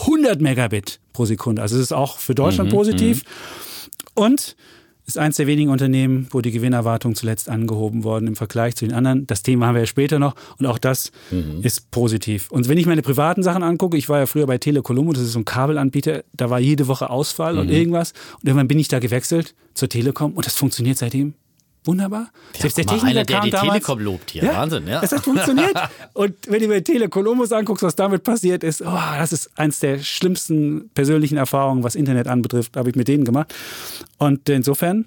[0.02, 1.62] 100 Megabit pro Sekunde.
[1.62, 3.24] Also es ist auch für Deutschland mhm, positiv.
[3.24, 4.24] Mhm.
[4.24, 4.56] Und
[5.10, 8.94] ist eines der wenigen Unternehmen, wo die Gewinnerwartung zuletzt angehoben worden im Vergleich zu den
[8.94, 9.28] anderen.
[9.28, 11.60] Das Thema haben wir ja später noch und auch das mhm.
[11.64, 12.50] ist positiv.
[12.52, 15.34] Und wenn ich meine privaten Sachen angucke, ich war ja früher bei Telecolombo, das ist
[15.34, 17.60] so ein Kabelanbieter, da war jede Woche Ausfall mhm.
[17.60, 21.34] und irgendwas und irgendwann bin ich da gewechselt zur Telekom und das funktioniert seitdem
[21.86, 22.30] wunderbar.
[22.54, 24.44] Ja, Selbst der Techniker einer, der die damals, Telekom lobt hier.
[24.44, 25.02] Ja, Wahnsinn, ja.
[25.02, 25.74] Es hat funktioniert.
[26.14, 30.00] Und wenn du mir Telekolumbus anguckst, was damit passiert ist, oh, das ist eins der
[30.00, 33.54] schlimmsten persönlichen Erfahrungen, was Internet anbetrifft, habe ich mit denen gemacht.
[34.18, 35.06] Und insofern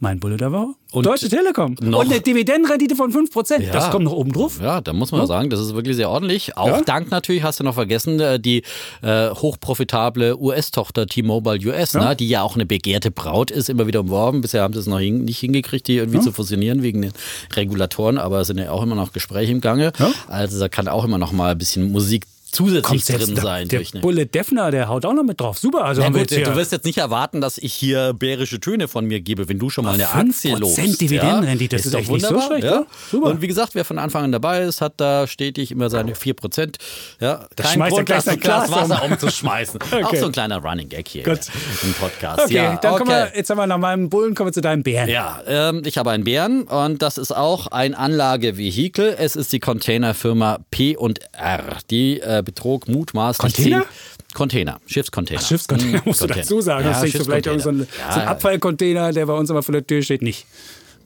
[0.00, 0.74] mein Bulle der Woche.
[0.92, 1.76] Und Deutsche Telekom.
[1.80, 3.60] Und eine Dividendenrendite von 5%.
[3.60, 4.58] Ja, das kommt noch oben drauf.
[4.62, 5.26] Ja, da muss man ja.
[5.26, 6.56] sagen, das ist wirklich sehr ordentlich.
[6.56, 6.80] Auch ja.
[6.82, 8.62] dank natürlich, hast du noch vergessen, äh, die
[9.02, 12.08] äh, hochprofitable US-Tochter T-Mobile US, ja.
[12.08, 14.40] Ne, die ja auch eine begehrte Braut ist, immer wieder umworben.
[14.40, 17.12] Bisher haben sie es noch hin, nicht hingekriegt, die irgendwie zu fusionieren wegen den
[17.54, 19.92] Regulatoren, aber es sind ja auch immer noch Gespräche im Gange.
[20.28, 23.68] Also da kann auch immer noch mal ein bisschen Musik zusätzlich drin sein.
[23.68, 25.58] Der, der Bullet Defner, der haut auch noch mit drauf.
[25.58, 25.84] Super.
[25.84, 29.48] Also gut, du wirst jetzt nicht erwarten, dass ich hier bärische Töne von mir gebe,
[29.48, 31.00] wenn du schon mal eine Aktie lobst.
[31.00, 31.78] Dividendenrendite, ja?
[31.78, 32.36] das ist, ist echt wunderbar.
[32.36, 32.64] nicht so schlecht.
[32.64, 32.86] Ja?
[33.10, 33.26] Super.
[33.26, 36.76] Und wie gesagt, wer von Anfang an dabei ist, hat da stetig immer seine 4%.
[37.20, 39.80] Ja, das kein schmeißt Grund, ein Glas Wasser umzuschmeißen.
[39.92, 40.04] okay.
[40.04, 41.40] Auch so ein kleiner Running Gag hier Gut.
[41.82, 42.44] im Podcast.
[42.44, 43.04] Okay, ja, dann okay.
[43.04, 45.08] kommen wir, jetzt haben wir nach meinem Bullen, kommen wir zu deinem Bären.
[45.08, 49.16] Ja, ähm, ich habe einen Bären und das ist auch ein Anlagevehikel.
[49.18, 51.62] Es ist die Containerfirma P&R.
[51.90, 53.86] Die äh, betrug mutmaßlich Container?
[54.34, 55.40] Container, Schiffscontainer.
[55.42, 56.34] Ach, Schiffscontainer, musst Container.
[56.34, 56.84] du dazu sagen.
[56.84, 59.72] Ja, das du vielleicht so ein, ja, so ein Abfallcontainer, der bei uns immer vor
[59.72, 60.46] der Tür steht, nicht.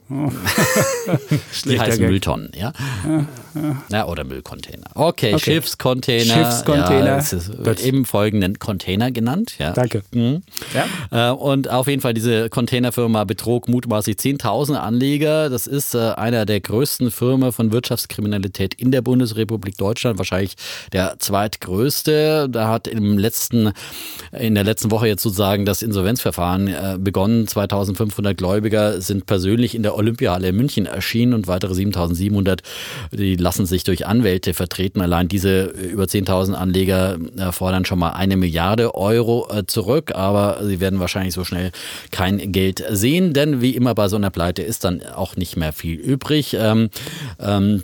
[1.64, 2.10] Die heißen Gag.
[2.10, 2.72] Mülltonnen, ja?
[3.06, 3.84] Ja, ja?
[3.90, 4.06] ja?
[4.06, 4.86] oder Müllcontainer.
[4.94, 5.38] Okay, okay.
[5.38, 6.34] Schiffscontainer.
[6.34, 7.06] Schiffscontainer.
[7.06, 9.54] Ja, ist eben folgenden Container genannt.
[9.58, 9.72] Ja.
[9.72, 10.02] Danke.
[10.12, 10.42] Mhm.
[10.74, 11.30] Ja.
[11.30, 15.48] Äh, und auf jeden Fall, diese Containerfirma betrug mutmaßlich 10.000 Anleger.
[15.48, 20.56] Das ist äh, einer der größten Firmen von Wirtschaftskriminalität in der Bundesrepublik Deutschland, wahrscheinlich
[20.92, 22.48] der zweitgrößte.
[22.50, 23.72] Da hat im letzten,
[24.38, 27.46] in der letzten Woche jetzt sozusagen das Insolvenzverfahren äh, begonnen.
[27.46, 32.62] 2500 Gläubiger sind persönlich in der Olympiahalle in München erschienen und weitere 7700,
[33.12, 35.00] die lassen sich durch Anwälte vertreten.
[35.00, 37.18] Allein diese über 10.000 Anleger
[37.50, 41.72] fordern schon mal eine Milliarde Euro äh, zurück, aber sie werden wahrscheinlich so schnell
[42.10, 45.72] kein Geld sehen, denn wie immer bei so einer Pleite ist dann auch nicht mehr
[45.72, 46.56] viel übrig.
[46.58, 46.90] Ähm,
[47.40, 47.82] ähm,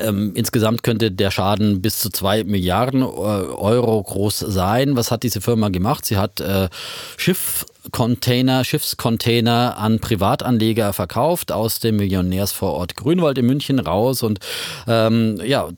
[0.00, 4.96] ähm, insgesamt könnte der Schaden bis zu zwei Milliarden äh, Euro groß sein.
[4.96, 6.06] Was hat diese Firma gemacht?
[6.06, 6.68] Sie hat äh,
[7.16, 14.38] Schiff Container, Schiffscontainer an Privatanleger verkauft aus dem Millionärsvorort Grünwald in München raus und
[14.86, 15.68] ähm, ja,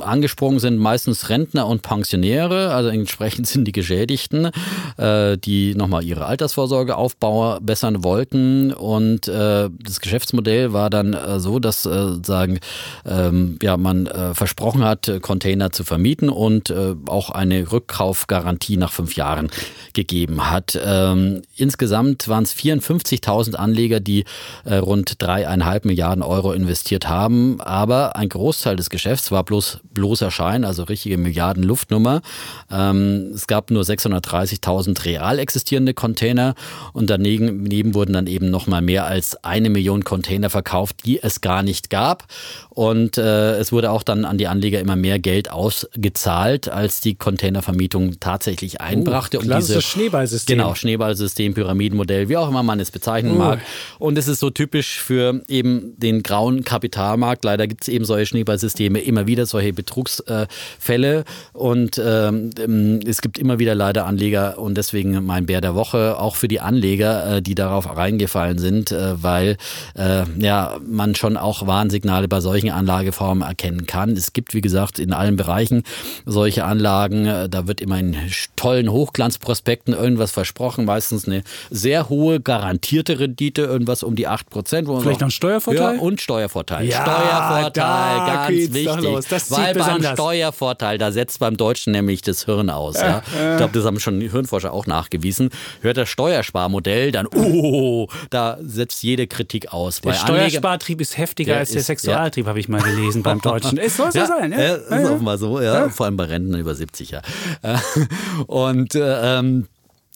[0.00, 4.50] angesprungen sind meistens Rentner und Pensionäre, also entsprechend sind die Geschädigten,
[4.98, 11.58] äh, die nochmal ihre Altersvorsorge aufbessern wollten und äh, das Geschäftsmodell war dann äh, so,
[11.58, 12.58] dass äh, sagen,
[13.06, 18.92] ähm, ja, man äh, versprochen hat, Container zu vermieten und äh, auch eine Rückkaufgarantie nach
[18.92, 19.50] fünf Jahren
[19.94, 20.78] gegeben hat.
[20.84, 24.24] Ähm, Insgesamt waren es 54.000 Anleger, die
[24.64, 27.60] äh, rund dreieinhalb Milliarden Euro investiert haben.
[27.60, 32.22] Aber ein Großteil des Geschäfts war bloß bloßer Schein, also richtige Milliarden Luftnummer.
[32.70, 36.54] Ähm, es gab nur 630.000 real existierende Container
[36.92, 41.22] und daneben, daneben wurden dann eben noch mal mehr als eine Million Container verkauft, die
[41.22, 42.24] es gar nicht gab.
[42.70, 47.14] Und äh, es wurde auch dann an die Anleger immer mehr Geld ausgezahlt, als die
[47.14, 49.38] Containervermietung tatsächlich einbrachte.
[49.38, 50.58] Oh, um diese Schneeballsystem.
[50.58, 53.60] Genau, Schneeballsystem, Pyramidenmodell, wie auch immer man es bezeichnen mag.
[53.98, 57.44] Und es ist so typisch für eben den grauen Kapitalmarkt.
[57.44, 61.24] Leider gibt es eben solche Schneeballsysteme, immer wieder solche Betrugsfälle.
[61.52, 66.36] und ähm, es gibt immer wieder leider Anleger und deswegen mein Bär der Woche, auch
[66.36, 69.58] für die Anleger, äh, die darauf reingefallen sind, äh, weil
[69.96, 74.10] äh, ja, man schon auch Warnsignale bei solchen solchen Anlageformen erkennen kann.
[74.12, 75.82] Es gibt, wie gesagt, in allen Bereichen
[76.24, 77.50] solche Anlagen.
[77.50, 78.16] Da wird immer in
[78.54, 81.33] tollen Hochglanzprospekten irgendwas versprochen, meistens eine
[81.70, 84.88] sehr hohe garantierte Rendite, irgendwas um die 8 Prozent.
[85.00, 85.96] Vielleicht noch ein Steuervorteil?
[85.96, 86.86] Ja, und Steuervorteil.
[86.86, 89.28] Ja, Steuervorteil, ganz wichtig.
[89.28, 90.02] Das weil beim.
[90.04, 93.00] Steuervorteil, da setzt beim Deutschen nämlich das Hirn aus.
[93.00, 93.22] Ja.
[93.26, 95.50] Ich glaube, das haben schon die Hirnforscher auch nachgewiesen.
[95.80, 100.00] Hört das Steuersparmodell, dann, oh, da setzt jede Kritik aus.
[100.00, 103.78] Der Steuerspartrieb ist heftiger Der als der ist- Sexualtrieb, habe ich mal gelesen beim Deutschen.
[103.78, 104.52] Es soll so ja, sein.
[104.52, 104.74] Ja, Ja?
[104.74, 105.88] ist auch mal so, ja.
[105.88, 107.22] Vor allem bei Rentnern über 70, ja.
[107.62, 107.76] Äh,
[108.46, 109.66] Und äh, ähm,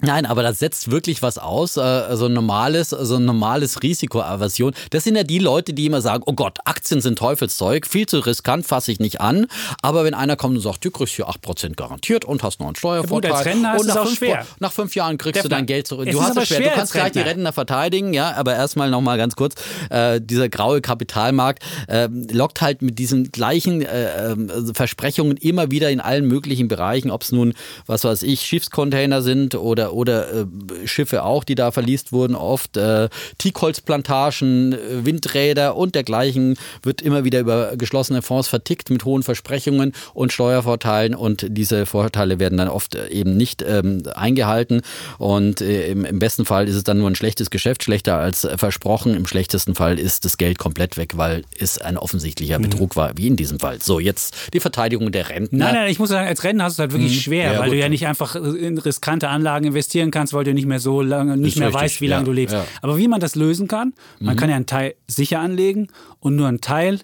[0.01, 4.73] Nein, aber das setzt wirklich was aus, äh, so ein normales, so ein normales Risikoaversion.
[4.91, 8.21] Das sind ja die Leute, die immer sagen, oh Gott, Aktien sind Teufelszeug, viel zu
[8.21, 9.47] riskant, fasse ich nicht an.
[9.83, 12.77] Aber wenn einer kommt und sagt, du kriegst hier 8% garantiert und hast noch einen
[12.77, 13.33] Steuervorteil.
[13.33, 14.47] als Rentner ist und nach fünf, schwer.
[14.61, 16.07] Nach fünf Jahren kriegst du Defner, dein Geld zurück.
[16.07, 17.39] es Du hast es schwer, du kannst gleich die Rentner.
[17.39, 19.55] Rentner verteidigen, ja, aber erstmal noch mal ganz kurz,
[19.91, 25.91] äh, dieser graue Kapitalmarkt äh, lockt halt mit diesen gleichen äh, ähm, Versprechungen immer wieder
[25.91, 27.55] in allen möglichen Bereichen, ob es nun,
[27.87, 30.47] was weiß ich, Schiffscontainer sind oder, oder äh,
[30.87, 37.25] Schiffe auch, die da verliest wurden, oft äh, Teakholzplantagen, äh, Windräder und dergleichen wird immer
[37.25, 42.69] wieder über geschlossene Fonds vertickt mit hohen Versprechungen und Steuervorteilen und diese Vorteile werden dann
[42.69, 44.83] oft äh, eben nicht ähm, eingehalten
[45.19, 48.45] und äh, im, im besten Fall ist es dann nur ein schlechtes Geschäft, schlechter als
[48.45, 49.15] äh, versprochen.
[49.15, 53.27] Im schlechtesten Fall ist das Geld komplett weg, weil es ein offensichtlicher Betrug war, wie
[53.27, 53.81] in diesem Fall.
[53.81, 55.67] So, jetzt die Verteidigung der Rentner.
[55.67, 57.55] Nein, nein, ich muss sagen, als Rentner hast du es halt wirklich schwer, Mhm.
[57.55, 57.75] Ja, weil gut.
[57.77, 61.37] du ja nicht einfach in riskante Anlagen investieren kannst, weil du nicht mehr so lange,
[61.37, 62.55] nicht mehr richtig, weißt, wie lange ja, du lebst.
[62.55, 62.63] ja.
[62.63, 62.67] Mhm.
[62.83, 65.89] Aber wie man das lösen kann, man kann ja einen Teil sicher anlegen
[66.21, 67.01] und nur einen Teil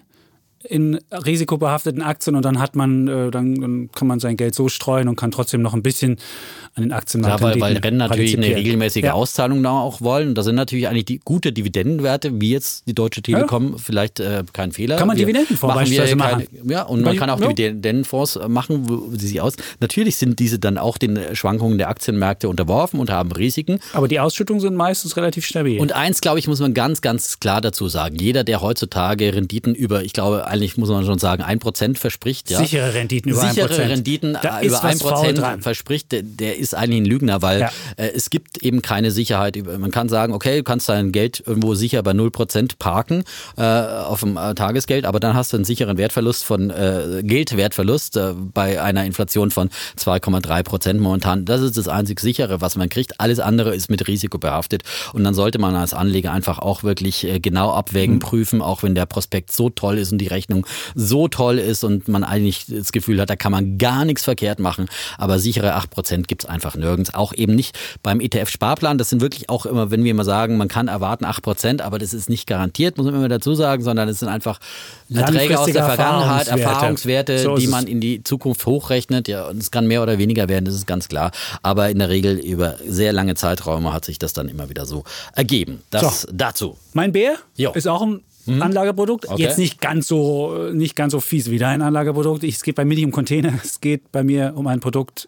[0.69, 4.67] in risikobehafteten Aktien und dann hat man, äh, dann, dann kann man sein Geld so
[4.67, 6.17] streuen und kann trotzdem noch ein bisschen
[6.73, 9.13] an den Aktienmarkt Ja, weil, weil Rennen natürlich eine regelmäßige ja.
[9.13, 10.29] Auszahlung da auch wollen.
[10.29, 14.43] Und da sind natürlich eigentlich die gute Dividendenwerte, wie jetzt die Deutsche Telekom, vielleicht äh,
[14.51, 14.97] kein Fehler.
[14.97, 16.47] Kann man Wir Dividendenfonds machen keine- machen.
[16.69, 17.47] Ja, und man Weil- kann auch ja.
[17.53, 19.53] Dividendenfonds machen, wo sie sich aus.
[19.79, 23.79] Natürlich sind diese dann auch den Schwankungen der Aktienmärkte unterworfen und haben Risiken.
[23.93, 25.79] Aber die Ausschüttungen sind meistens relativ stabil.
[25.79, 28.17] Und eins, glaube ich, muss man ganz, ganz klar dazu sagen.
[28.19, 32.49] Jeder, der heutzutage Renditen über, ich glaube, eigentlich muss man schon sagen, 1% verspricht.
[32.49, 32.59] Ja?
[32.59, 33.89] Sichere Renditen über Sichere 1%.
[33.89, 35.61] Renditen Da äh, ist über was faul 1% dran.
[35.61, 37.69] verspricht, der, der ist eigentlich ein Lügner, weil Ja.
[37.97, 39.57] äh, es gibt eben keine Sicherheit.
[39.79, 43.23] Man kann sagen, okay, du kannst dein Geld irgendwo sicher bei 0% parken
[43.57, 48.15] äh, auf dem äh, Tagesgeld, aber dann hast du einen sicheren Wertverlust von äh, Geldwertverlust
[48.17, 51.45] äh, bei einer Inflation von 2,3% momentan.
[51.45, 53.19] Das ist das einzig sichere, was man kriegt.
[53.19, 57.27] Alles andere ist mit Risiko behaftet und dann sollte man als Anleger einfach auch wirklich
[57.41, 60.44] genau abwägen, prüfen, auch wenn der Prospekt so toll ist und die Rechnung
[60.95, 64.59] so toll ist und man eigentlich das Gefühl hat, da kann man gar nichts verkehrt
[64.59, 67.13] machen, aber sichere 8% gibt es einfach nirgends.
[67.13, 68.97] Auch eben nicht beim ETF-Sparplan.
[68.97, 72.13] Das sind wirklich auch immer, wenn wir immer sagen, man kann erwarten 8%, aber das
[72.13, 74.59] ist nicht garantiert, muss man immer dazu sagen, sondern es sind einfach
[75.13, 77.33] Erträge aus der Vergangenheit, Erfahrungswerte.
[77.33, 79.27] Erfahrungswerte, So die man in die Zukunft hochrechnet.
[79.27, 81.31] Ja, und es kann mehr oder weniger werden, das ist ganz klar.
[81.61, 85.03] Aber in der Regel über sehr lange Zeiträume hat sich das dann immer wieder so
[85.33, 85.81] ergeben.
[85.91, 86.27] Das So.
[86.31, 86.77] dazu.
[86.93, 87.71] Mein Bär Jo.
[87.73, 89.29] ist auch ein Anlageprodukt.
[89.29, 89.41] Okay.
[89.41, 92.43] Jetzt nicht ganz so nicht ganz so fies wie dein Anlageprodukt.
[92.43, 95.27] Ich, es geht bei mir nicht um Container, es geht bei mir um ein Produkt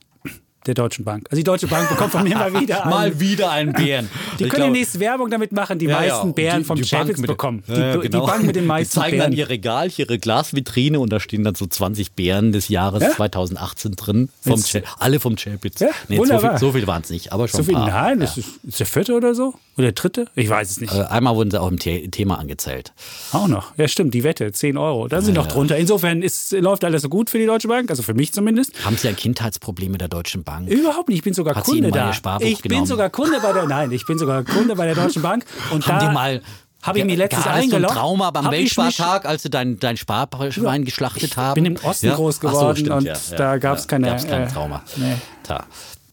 [0.67, 1.25] der Deutschen Bank.
[1.29, 4.09] Also die Deutsche Bank bekommt von mir mal wieder einen, Mal wieder einen Bären.
[4.39, 6.33] Die Ich können glaube- demnächst Werbung damit machen, die Ja, meisten ja.
[6.33, 7.63] Bären Die- vom Chapitz bekommen.
[7.67, 8.21] Ja, die, ja, genau.
[8.25, 9.31] die Bank mit den meisten Die zeigen Bären.
[9.31, 13.11] dann ihr Regal, ihre Glasvitrine und da stehen dann so 20 Bären des Jahres Ja?
[13.11, 14.29] 2018 drin.
[14.41, 14.61] Vom
[14.99, 15.79] alle vom Chapitz.
[15.79, 17.75] Ja, nee, so viel, so viel waren es nicht, aber schon so viel?
[17.75, 18.01] ein paar.
[18.03, 19.53] Nein, das ist, ist der vierte oder so?
[19.77, 20.27] Oder der dritte?
[20.35, 20.93] Ich weiß es nicht.
[20.93, 22.93] Äh, einmal wurden sie auch im The Thema angezählt.
[23.31, 23.77] Auch noch.
[23.77, 25.07] Ja, stimmt, die Wette, 10 Euro.
[25.07, 25.77] Da sind noch drunter.
[25.77, 28.73] Insofern ist, läuft alles so gut für die Deutsche Bank, also für mich zumindest.
[28.83, 30.56] Haben Sie ein Kindheitsproblem mit der Deutschen Bank?
[30.65, 31.17] Überhaupt nicht.
[31.19, 32.11] Ich bin sogar Hat Kunde da.
[32.39, 32.87] Ich bin genommen?
[32.87, 33.67] sogar Kunde bei der.
[33.67, 35.45] Nein, ich bin sogar Kunde bei der Deutschen Bank.
[35.71, 36.41] Und Haben da die mal
[36.81, 37.97] habe ich mich letztens Gar nicht so ein eingeloggt.
[37.99, 41.55] Trauma beim ich Weltspartag, als sie dein, dein Sparschwein geschlachtet haben?
[41.55, 44.07] bin im Osten groß Ach so, geworden stimmt, und ja, da ja, gab's ja, keine,
[44.07, 44.83] Gab's kein äh, Trauma.
[44.95, 45.15] nee.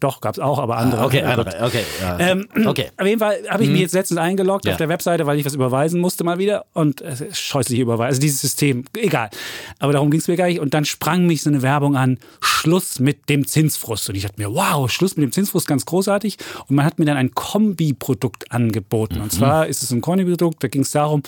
[0.00, 1.04] Doch, gab es auch, aber andere.
[1.04, 1.46] Okay, Oh Gott.
[1.48, 1.82] andere, okay.
[2.02, 2.18] ja.
[2.18, 2.90] Ähm, okay.
[2.96, 4.72] Auf jeden Fall habe ich mich jetzt letztens eingeloggt Ja.
[4.72, 6.66] auf der Webseite, weil ich was überweisen musste mal wieder.
[6.74, 8.08] Und es ist scheußlich überweisen.
[8.08, 9.30] Also dieses System, egal.
[9.78, 10.60] Aber darum ging es mir gar nicht.
[10.60, 14.08] Und dann sprang mich so eine Werbung an, Schluss mit dem Zinsfrust.
[14.08, 16.36] Und ich dachte mir, wow, Schluss mit dem Zinsfrust, ganz großartig.
[16.68, 19.20] Und man hat mir dann ein Kombi-Produkt angeboten.
[19.20, 21.22] Und zwar ist es ein Kombi-Produkt, da ging es darum,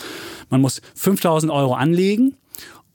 [0.51, 2.35] man muss 5000 Euro anlegen.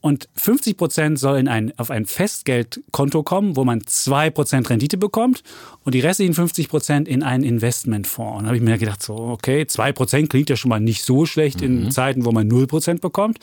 [0.02, 4.98] Und 50 Prozent soll in ein, auf ein Festgeldkonto kommen, wo man 2 Prozent Rendite
[4.98, 5.44] bekommt
[5.84, 8.38] und die restlichen 50 Prozent in einen Investmentfonds.
[8.38, 11.04] Und da habe ich mir gedacht, so, okay, 2 Prozent klingt ja schon mal nicht
[11.04, 13.38] so schlecht in Zeiten, wo man 0 Prozent bekommt.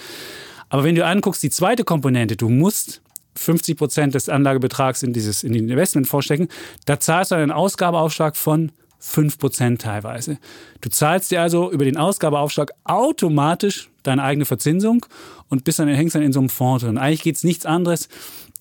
[0.68, 3.00] Aber wenn du anguckst, die zweite Komponente, du musst
[3.36, 6.48] 50 Prozent des Anlagebetrags in, dieses, in den Investmentfonds stecken,
[6.84, 10.38] da zahlst du einen Ausgabeaufschlag von 5% teilweise.
[10.80, 15.06] Du zahlst dir also über den Ausgabeaufschlag automatisch deine eigene Verzinsung
[15.48, 16.98] und bist dann, hängst dann in so einem Fonds drin.
[16.98, 18.08] Eigentlich geht es nichts anderes.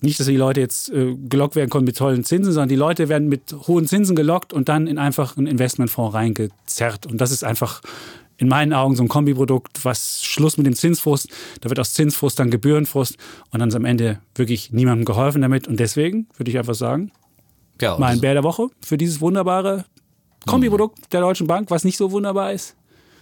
[0.00, 3.08] Nicht, dass die Leute jetzt äh, gelockt werden können mit tollen Zinsen, sondern die Leute
[3.08, 7.06] werden mit hohen Zinsen gelockt und dann in einfach einen Investmentfonds reingezerrt.
[7.06, 7.82] Und das ist einfach
[8.36, 11.28] in meinen Augen so ein Kombiprodukt, was Schluss mit dem Zinsfrust,
[11.60, 13.16] da wird aus Zinsfrust dann Gebührenfrust
[13.50, 15.66] und dann ist am Ende wirklich niemandem geholfen damit.
[15.66, 17.10] Und deswegen würde ich einfach sagen,
[17.80, 19.84] ja, mein Bär der Woche für dieses wunderbare
[20.46, 22.76] Kombiprodukt der Deutschen Bank, was nicht so wunderbar ist.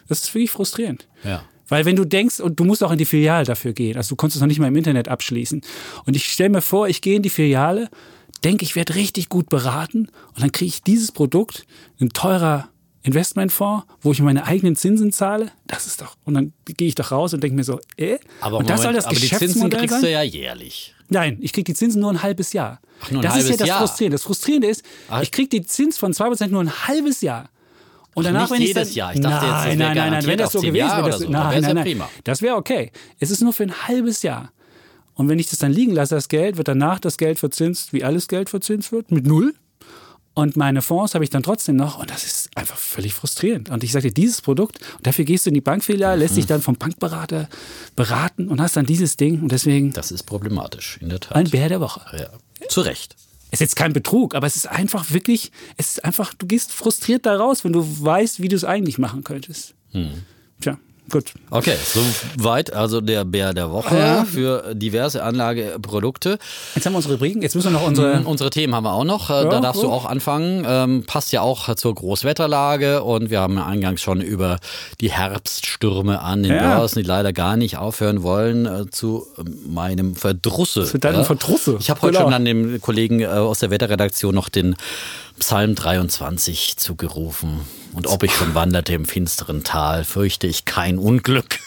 [0.08, 1.08] Das ist wirklich frustrierend.
[1.24, 1.42] Ja.
[1.68, 4.16] Weil wenn du denkst, und du musst auch in die Filiale dafür gehen, also du
[4.16, 5.62] konntest es noch nicht mal im Internet abschließen.
[6.06, 7.88] Und ich stelle mir vor, ich gehe in die Filiale,
[8.44, 11.66] denke, ich werde richtig gut beraten und dann kriege ich dieses Produkt,
[12.00, 12.68] ein teurer
[13.02, 15.50] Investmentfonds, wo ich meine eigenen Zinsen zahle.
[15.66, 18.18] Das ist doch, und dann gehe ich doch raus und denke mir so, äh?
[18.40, 20.02] Aber, und das Moment, soll das aber die Zinsen kriegst sein?
[20.02, 20.94] du ja jährlich.
[21.08, 22.80] Nein, ich kriege die Zinsen nur ein halbes Jahr.
[23.00, 23.78] Ach, nur ein das halbes ist ja das Jahr.
[23.78, 24.14] Frustrierende.
[24.16, 25.22] Das Frustrierende ist, Ah.
[25.22, 27.48] ich kriege die Zins von 2% nur ein halbes Jahr.
[28.16, 29.14] Und danach, nicht wenn ich jedes dann, Jahr.
[29.14, 31.28] Ich dachte jetzt, das nein, nein, nein, nein, wenn das so gewesen wäre, das, so,
[31.28, 32.08] nein, nein, nein, prima.
[32.24, 32.90] das wäre okay.
[33.20, 34.50] Es ist nur für ein halbes Jahr.
[35.14, 38.04] Und wenn ich das dann liegen lasse, das Geld, wird danach das Geld verzinst, wie
[38.04, 39.54] alles Geld verzinst wird, mit null.
[40.34, 41.98] Und meine Fonds habe ich dann trotzdem noch.
[41.98, 43.70] Und das ist einfach völlig frustrierend.
[43.70, 46.36] Und ich sagte, dieses Produkt, und dafür gehst du in die Bankfiliale, lässt Mhm.
[46.36, 47.48] dich dann vom Bankberater
[47.96, 49.40] beraten und hast dann dieses Ding.
[49.42, 51.36] Und deswegen Das ist problematisch, in der Tat.
[51.36, 52.00] ein Bär der Woche.
[52.18, 52.28] Ja.
[52.68, 53.16] Zu Recht.
[53.50, 56.72] Es ist jetzt kein Betrug, aber es ist einfach wirklich, es ist einfach, du gehst
[56.72, 59.74] frustriert da raus, wenn du weißt, wie du es eigentlich machen könntest.
[59.92, 60.24] Hm.
[60.60, 60.78] Tja,
[61.10, 61.32] gut.
[61.50, 64.24] Okay, soweit also der Bär der Woche Ja.
[64.24, 66.38] für diverse Anlageprodukte.
[66.74, 68.12] Jetzt haben wir unsere Rubriken, jetzt müssen wir noch unsere.
[68.14, 69.30] Ähm, Unsere Themen haben wir auch noch.
[69.30, 69.92] Äh, da Ja, darfst du ja.
[69.92, 70.64] auch anfangen.
[70.68, 74.58] Ähm, passt ja auch zur Großwetterlage und wir haben eingangs schon über
[75.00, 76.76] die Herbststürme an den Ja.
[76.78, 79.26] Börsen, die leider gar nicht aufhören wollen, äh, zu
[79.66, 80.84] meinem Verdrusse.
[80.84, 81.24] Zu deinem.
[81.24, 82.26] Verdrusse, Ich habe heute genau.
[82.26, 84.76] schon an dem Kollegen äh, aus der Wetterredaktion noch den
[85.38, 87.60] Psalm 23 zugerufen.
[87.92, 91.58] Und ob ich schon wanderte im finsteren Tal, fürchte ich kein Unglück.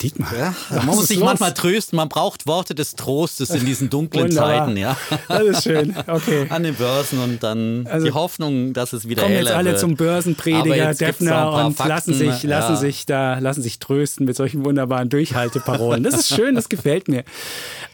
[0.00, 0.32] Dietmar.
[0.36, 1.26] Ja, man muss sich los?
[1.26, 4.30] manchmal trösten, man braucht Worte des Trostes in diesen dunklen.
[4.30, 4.96] Zeiten, ja.
[5.28, 5.94] Das ist schön.
[6.06, 6.46] Okay.
[6.48, 9.80] An den Börsen und dann Also, die Hoffnung, dass es wieder Kommen jetzt alle wird.
[9.80, 12.76] zum Börsenprediger, Defner und Fakten, lassen sich, lassen ja.
[12.76, 16.02] sich da, lassen sich trösten mit solchen wunderbaren Durchhalteparolen.
[16.02, 17.24] Das ist schön, das gefällt mir.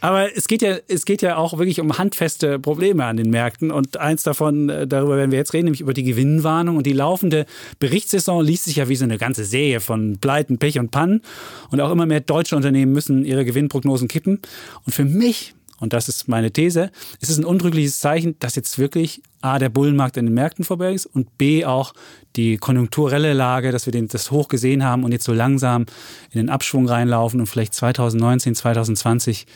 [0.00, 3.70] Aber es geht ja, es geht ja auch wirklich um handfeste Probleme an den Märkten
[3.70, 6.92] und eins davon, äh, darüber werden wir jetzt reden, nämlich über die Gewinnwarnung und die
[6.92, 7.46] laufende
[7.78, 11.22] Berichtssaison liest sich ja wie so eine ganze Serie von Pleiten, Pech und Pannen
[11.70, 14.40] und auch immer mehr deutsche Unternehmen müssen ihre Gewinnprognosen kippen
[14.84, 18.78] und für mich und das ist meine These, ist es ein untrügliches Zeichen, dass jetzt
[18.78, 21.94] wirklich A, der Bullenmarkt in den Märkten vorbei ist und B, auch
[22.34, 25.86] die konjunkturelle Lage, dass wir das hoch gesehen haben und jetzt so langsam
[26.32, 29.46] in den Abschwung reinlaufen und vielleicht 2019, 2020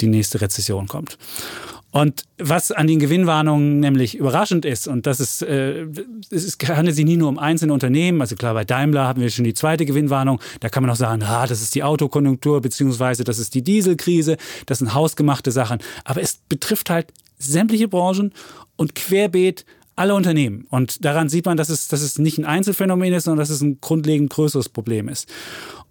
[0.00, 1.18] die nächste Rezession kommt.
[1.98, 5.84] Und was an den Gewinnwarnungen nämlich überraschend ist, und das ist, äh,
[6.30, 9.44] es handelt sich nie nur um einzelne Unternehmen, also klar, bei Daimler haben wir schon
[9.44, 13.40] die zweite Gewinnwarnung, da kann man auch sagen, ah, das ist die Autokonjunktur, beziehungsweise das
[13.40, 18.32] ist die Dieselkrise, das sind hausgemachte Sachen, aber es betrifft halt sämtliche Branchen
[18.76, 19.64] und querbeet
[19.96, 20.68] alle Unternehmen.
[20.70, 23.60] Und daran sieht man, dass es, dass es nicht ein Einzelfenomen ist, sondern dass es
[23.60, 25.28] ein grundlegend größeres Problem ist.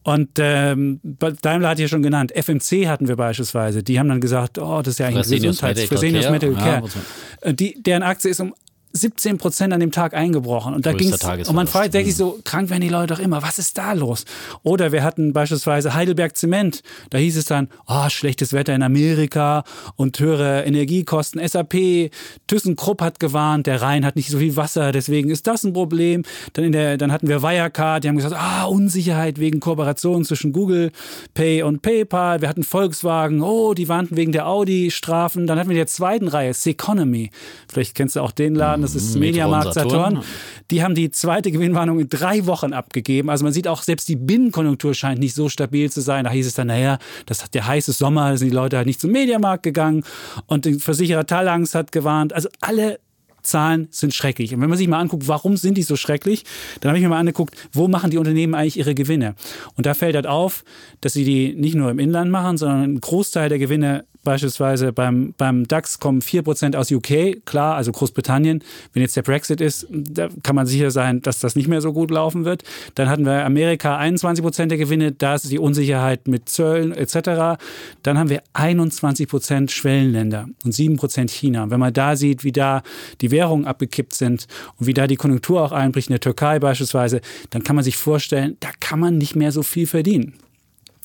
[0.07, 1.01] Und ähm,
[1.41, 3.83] Daimler hat ja schon genannt, FMC hatten wir beispielsweise.
[3.83, 6.31] Die haben dann gesagt, oh, das ist ja eigentlich Fresenius Gesundheits Medical Fresenius Care.
[6.31, 6.81] Medical Ja, Care.
[6.81, 7.05] muss man-
[7.41, 8.53] Äh, Die, deren Aktie ist um
[8.97, 10.73] 17 Prozent an dem Tag eingebrochen.
[10.73, 13.41] Und da ging's, und man fragt sich so, krank werden die Leute doch immer.
[13.43, 14.25] Was ist da los?
[14.63, 16.81] Oder wir hatten beispielsweise Heidelberg Zement.
[17.09, 19.63] Da hieß es dann, oh, schlechtes Wetter in Amerika
[19.95, 21.45] und höhere Energiekosten.
[21.45, 22.11] SAP,
[22.47, 26.23] ThyssenKrupp hat gewarnt, der Rhein hat nicht so viel Wasser, deswegen ist das ein Problem.
[26.53, 30.51] Dann, in der, dann hatten wir Wirecard, die haben gesagt, ah, Unsicherheit wegen Kooperation zwischen
[30.51, 30.91] Google
[31.33, 32.41] Pay und PayPal.
[32.41, 35.47] Wir hatten Volkswagen, oh, die warnten wegen der Audi-Strafen.
[35.47, 37.31] Dann hatten wir der zweiten Reihe Seconomy.
[37.67, 40.15] Vielleicht kennst du auch den Laden, das ist Mediamarkt Saturn.
[40.15, 40.23] Saturn.
[40.71, 43.29] Die haben die zweite Gewinnwarnung in drei Wochen abgegeben.
[43.29, 46.25] Also man sieht auch, selbst die Binnenkonjunktur scheint nicht so stabil zu sein.
[46.25, 48.87] Da hieß es dann, naja, das hat der heiße Sommer, da sind die Leute halt
[48.87, 50.03] nicht zum Mediamarkt gegangen.
[50.45, 52.33] Und der Versicherer Talangs hat gewarnt.
[52.33, 52.99] Also alle
[53.47, 54.53] Zahlen sind schrecklich.
[54.53, 56.43] Und wenn man sich mal anguckt, warum sind die so schrecklich,
[56.81, 59.35] dann habe ich mir mal angeguckt, wo machen die Unternehmen eigentlich ihre Gewinne?
[59.75, 60.63] Und da fällt halt auf,
[61.01, 65.33] dass sie die nicht nur im Inland machen, sondern ein Großteil der Gewinne beispielsweise beim,
[65.37, 68.63] beim DAX kommen 4% aus UK, klar, also Großbritannien.
[68.93, 71.93] Wenn jetzt der Brexit ist, da kann man sicher sein, dass das nicht mehr so
[71.93, 72.63] gut laufen wird.
[72.95, 77.59] Dann hatten wir Amerika 21% der Gewinne, da ist die Unsicherheit mit Zöllen etc.
[78.03, 81.69] Dann haben wir 21% Schwellenländer und 7% China.
[81.69, 82.83] Wenn man da sieht, wie da
[83.21, 87.21] die Währungen abgekippt sind und wie da die Konjunktur auch einbricht, in der Türkei beispielsweise,
[87.49, 90.33] dann kann man sich vorstellen, da kann man nicht mehr so viel verdienen.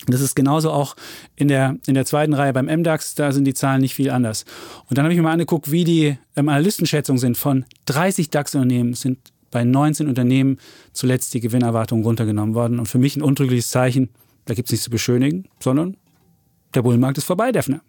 [0.06, 0.96] Das ist genauso auch
[1.36, 4.44] in der, in der zweiten Reihe beim MDAX, da sind die Zahlen nicht viel anders.
[4.88, 8.94] Und dann habe ich mir mal angeguckt, wie die ähm, Analystenschätzungen sind von 30 DAX-Unternehmen,
[8.94, 9.18] sind
[9.50, 10.58] bei 19 Unternehmen
[10.92, 12.78] zuletzt die Gewinnerwartungen runtergenommen worden.
[12.78, 14.08] Und für mich ein untrügliches Zeichen,
[14.46, 15.96] da gibt es nichts zu beschönigen, sondern
[16.74, 17.82] der Bullenmarkt ist vorbei, Defner.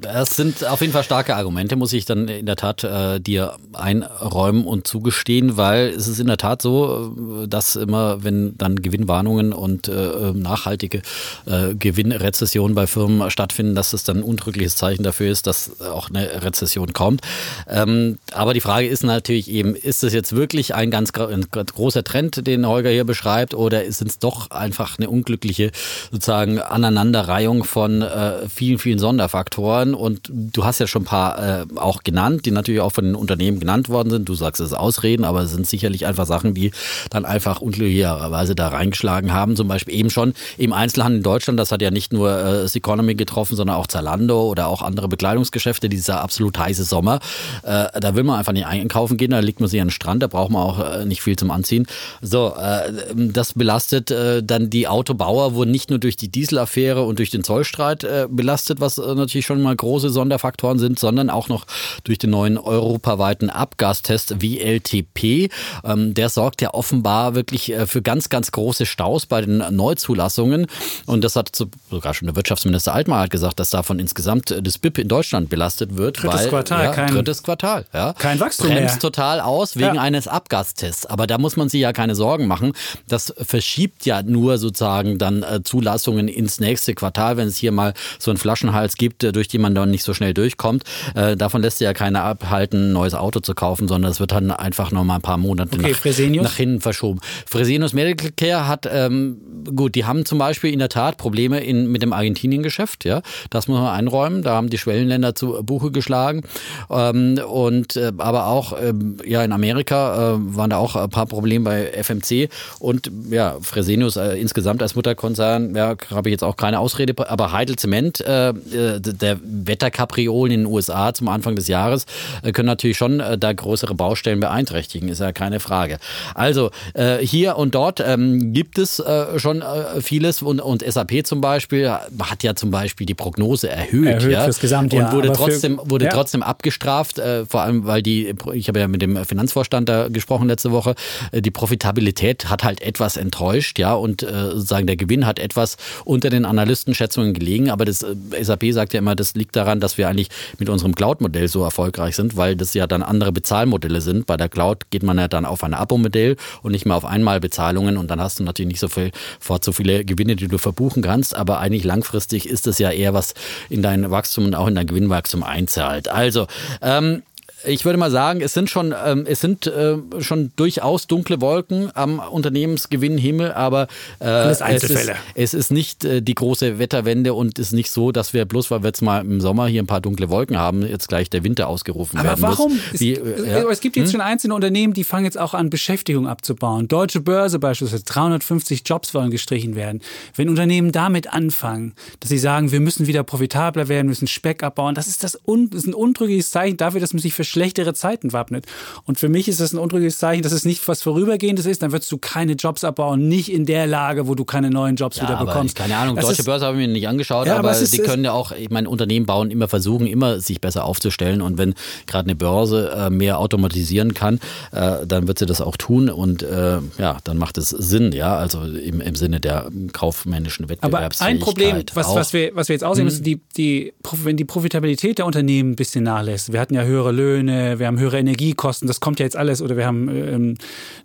[0.00, 3.54] Das sind auf jeden Fall starke Argumente, muss ich dann in der Tat äh, dir
[3.72, 8.82] einräumen und zugestehen, weil es ist in der Tat so, äh, dass immer, wenn dann
[8.82, 11.00] Gewinnwarnungen und äh, nachhaltige
[11.46, 16.10] äh, Gewinnrezessionen bei Firmen stattfinden, dass es dann ein untrügliches Zeichen dafür ist, dass auch
[16.10, 17.22] eine Rezession kommt.
[17.66, 22.04] Ähm, aber die Frage ist natürlich eben, ist das jetzt wirklich ein ganz, ein großer
[22.04, 25.70] Trend, den Holger hier beschreibt, oder sind es doch einfach eine unglückliche
[26.12, 29.85] sozusagen Aneinanderreihung von äh, vielen, vielen Sonderfaktoren?
[29.86, 33.04] Hören und du hast ja schon ein paar äh, auch genannt, die natürlich auch von
[33.04, 34.28] den Unternehmen genannt worden sind.
[34.28, 36.72] Du sagst es Ausreden, aber es sind sicherlich einfach Sachen, die
[37.10, 39.56] dann einfach unglücklicherweise da reingeschlagen haben.
[39.56, 42.74] Zum Beispiel eben schon im Einzelhandel in Deutschland, das hat ja nicht nur äh, das
[42.74, 47.20] Economy getroffen, sondern auch Zalando oder auch andere Bekleidungsgeschäfte, dieser absolut heiße Sommer.
[47.62, 50.22] Äh, da will man einfach nicht einkaufen gehen, da liegt man sich an den Strand,
[50.22, 51.86] da braucht man auch äh, nicht viel zum Anziehen.
[52.20, 57.18] So, äh, das belastet äh, dann die Autobauer, wurden nicht nur durch die Dieselaffäre und
[57.18, 61.66] durch den Zollstreit belastet, was natürlich schon mal große Sonderfaktoren sind, sondern auch noch
[62.04, 65.50] durch den neuen europaweiten Abgastest WLTP.
[65.84, 70.66] Ähm, der sorgt ja offenbar wirklich äh, für ganz, ganz große Staus bei den Neuzulassungen.
[71.06, 71.50] Und das hat
[71.90, 75.96] sogar schon der Wirtschaftsminister Altmaier hat gesagt, dass davon insgesamt das BIP in Deutschland belastet
[75.96, 76.22] wird.
[76.22, 77.86] Drittes weil, Quartal, ja, kein, drittes Quartal.
[77.92, 78.12] Ja.
[78.14, 79.00] Kein Wachstum Bremst mehr.
[79.00, 80.00] total aus wegen Ja.
[80.00, 81.06] eines Abgastests.
[81.06, 82.72] Aber da muss man sich ja keine Sorgen machen.
[83.08, 87.94] Das verschiebt ja nur sozusagen dann äh, Zulassungen ins nächste Quartal, wenn es hier mal
[88.18, 90.84] so einen Flaschenhals gibt, äh, durch den man dann nicht so schnell durchkommt.
[91.14, 94.32] Äh, davon lässt sich ja keiner abhalten, ein neues Auto zu kaufen, sondern es wird
[94.32, 96.44] dann einfach noch mal ein paar Monate Okay, nach, Fresenius?
[96.44, 97.20] nach hinten verschoben.
[97.46, 99.38] Fresenius Medical Care hat, ähm,
[99.74, 103.22] gut, die haben zum Beispiel in der Tat Probleme in, mit dem Argentinien-Geschäft, ja.
[103.50, 104.42] Das muss man einräumen.
[104.42, 106.42] Da haben die Schwellenländer zu Buche geschlagen.
[106.90, 111.26] Ähm, und äh, aber auch ähm, ja in Amerika äh, waren da auch ein paar
[111.26, 112.48] Probleme bei FMC
[112.78, 117.52] und ja, Fresenius äh, insgesamt als Mutterkonzern, ja, habe ich jetzt auch keine Ausrede, aber
[117.52, 122.06] Heidel Zement, äh, äh, der Wetterkapriolen in den USA zum Anfang des Jahres
[122.42, 125.98] äh, können natürlich schon äh, da größere Baustellen beeinträchtigen, ist ja keine Frage.
[126.34, 129.02] Also äh, hier und dort ähm, gibt es
[129.36, 129.62] schon
[130.00, 134.44] vieles und, und SAP zum Beispiel hat ja zum Beispiel die Prognose erhöht, Erhöht ja,
[134.44, 136.10] fürs Gesamtjahr, und wurde aber für- trotzdem wurde ja.
[136.10, 140.72] trotzdem abgestraft, vor allem weil die ich habe ja mit dem Finanzvorstand da gesprochen letzte
[140.72, 140.94] Woche,
[141.32, 146.44] die Profitabilität hat halt etwas enttäuscht, ja und sozusagen der Gewinn hat etwas unter den
[146.44, 148.04] Analystenschätzungen gelegen, aber das
[148.40, 150.28] SAP sagt ja immer, das liegt daran, dass wir eigentlich
[150.58, 154.26] mit unserem Cloud-Modell so erfolgreich sind, weil das ja dann andere Bezahlmodelle sind.
[154.26, 157.96] Bei der Cloud geht man ja dann auf ein Abo-Modell und nicht mehr auf Einmalbezahlungen
[157.96, 161.02] und dann hast du natürlich nicht so viel fort so viele Gewinne, die du verbuchen
[161.02, 163.34] kannst, aber eigentlich langfristig ist es ja eher was
[163.68, 166.08] in dein Wachstum und auch in dein Gewinnwachstum einzahlt.
[166.08, 166.46] Also
[166.82, 167.22] ähm,
[167.66, 171.90] ich würde mal sagen, es sind schon, ähm, es sind äh, schon durchaus dunkle Wolken
[171.94, 173.88] am Unternehmensgewinnhimmel, aber
[174.20, 178.12] äh, es, ist, es ist nicht äh, die große Wetterwende und es ist nicht so,
[178.12, 180.86] dass wir bloß, weil wir jetzt mal im Sommer hier ein paar dunkle Wolken haben,
[180.86, 182.72] jetzt gleich der Winter ausgerufen Aber werden warum?
[182.72, 182.80] muss.
[182.94, 183.62] Es, Wie, äh, ja.
[183.62, 183.70] Hm?
[183.70, 186.88] es gibt jetzt schon einzelne Unternehmen, die fangen jetzt auch an, Beschäftigung abzubauen.
[186.88, 190.00] Deutsche Börse beispielsweise, 350 Jobs wollen gestrichen werden.
[190.34, 194.94] Wenn Unternehmen damit anfangen, dass sie sagen, wir müssen wieder profitabler werden, müssen Speck abbauen,
[194.94, 197.94] das ist, das, un, das ist ein untrügliches Zeichen dafür, dass man sich für schlechtere
[197.94, 198.66] Zeiten wappnet.
[199.04, 201.90] Und für mich ist das ein untrügliches Zeichen, dass es nicht was Vorübergehendes ist, dann
[201.92, 205.30] wirst du keine Jobs abbauen, nicht in der Lage, wo du keine neuen Jobs wieder
[205.30, 205.74] Ja, aber bekommst.
[205.74, 207.94] keine Ahnung, Das deutsche ist- Börse habe ich mir nicht angeschaut, Ja, aber aber, ist-
[207.94, 211.56] die können ja auch, ich meine, Unternehmen bauen immer, versuchen immer, sich besser aufzustellen und
[211.56, 211.72] wenn
[212.06, 214.38] gerade eine Börse äh, mehr automatisieren kann,
[214.72, 218.36] äh, dann wird sie das auch tun und äh, ja, dann macht es Sinn, ja,
[218.36, 221.36] also im, im Sinne der kaufmännischen Aber Wettbewerbsfähigkeit.
[221.36, 223.94] ein Problem, was, was, wir, was wir jetzt aussehen müssen, die, die,
[224.24, 226.52] wenn die Profitabilität der Unternehmen ein bisschen nachlässt.
[226.52, 229.76] Wir hatten ja höhere Löhne, wir haben höhere Energiekosten, das kommt ja jetzt alles, oder
[229.76, 230.54] wir haben ähm,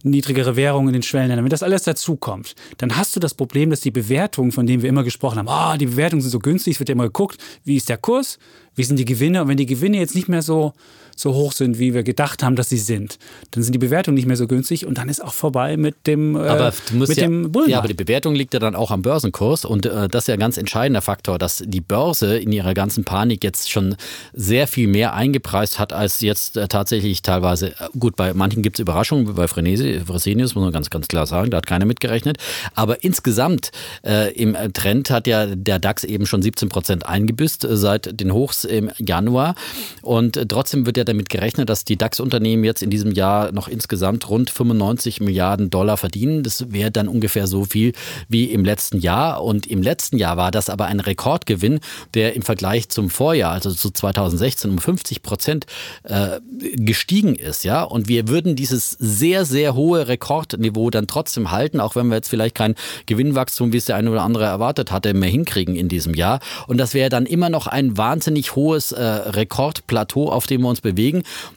[0.03, 1.45] niedrigere Währungen in den Schwellenländern.
[1.45, 4.89] Wenn das alles dazukommt, dann hast du das Problem, dass die Bewertungen, von denen wir
[4.89, 7.75] immer gesprochen haben, ah, die Bewertungen sind so günstig, es wird ja immer geguckt, wie
[7.75, 8.39] ist der Kurs,
[8.75, 10.73] wie sind die Gewinne und wenn die Gewinne jetzt nicht mehr so,
[11.21, 13.17] so hoch sind, wie wir gedacht haben, dass sie sind,
[13.51, 16.35] dann sind die Bewertungen nicht mehr so günstig und dann ist auch vorbei mit dem,
[16.35, 17.69] äh, mit ja, dem Bullenmarkt.
[17.69, 20.33] ja, aber die Bewertung liegt ja dann auch am Börsenkurs und äh, das ist ja
[20.33, 23.95] ein ganz entscheidender Faktor, dass die Börse in ihrer ganzen Panik jetzt schon
[24.33, 28.77] sehr viel mehr eingepreist hat, als jetzt äh, tatsächlich teilweise, äh, gut, bei manchen gibt
[28.77, 32.37] es Überraschungen, bei Frenesi, Fresenius, muss man ganz, ganz klar sagen, da hat keiner mitgerechnet,
[32.73, 33.71] aber insgesamt
[34.03, 38.33] äh, im Trend hat ja der DAX eben schon 17 Prozent eingebüßt äh, seit den
[38.33, 39.55] Hochs im Januar.
[40.01, 43.67] Und äh, trotzdem wird ja damit gerechnet, dass die DAX-Unternehmen jetzt in diesem Jahr noch
[43.67, 46.43] insgesamt rund 95 Milliarden Dollar verdienen.
[46.43, 47.93] Das wäre dann ungefähr so viel
[48.27, 49.43] wie im letzten Jahr.
[49.43, 51.79] Und im letzten Jahr war das aber ein Rekordgewinn,
[52.13, 55.65] der im Vergleich zum Vorjahr, also zu 2016, um 50 Prozent
[56.03, 56.39] äh,
[56.75, 57.83] gestiegen ist, ja.
[57.83, 62.29] Und wir würden dieses sehr, sehr hohe Rekordniveau dann trotzdem halten, auch wenn wir jetzt
[62.29, 66.13] vielleicht kein Gewinnwachstum, wie es der eine oder andere erwartet hatte, mehr hinkriegen in diesem
[66.13, 66.39] Jahr.
[66.67, 70.81] Und das wäre dann immer noch ein wahnsinnig hohes äh, Rekordplateau, auf dem wir uns
[70.81, 71.00] bewegen.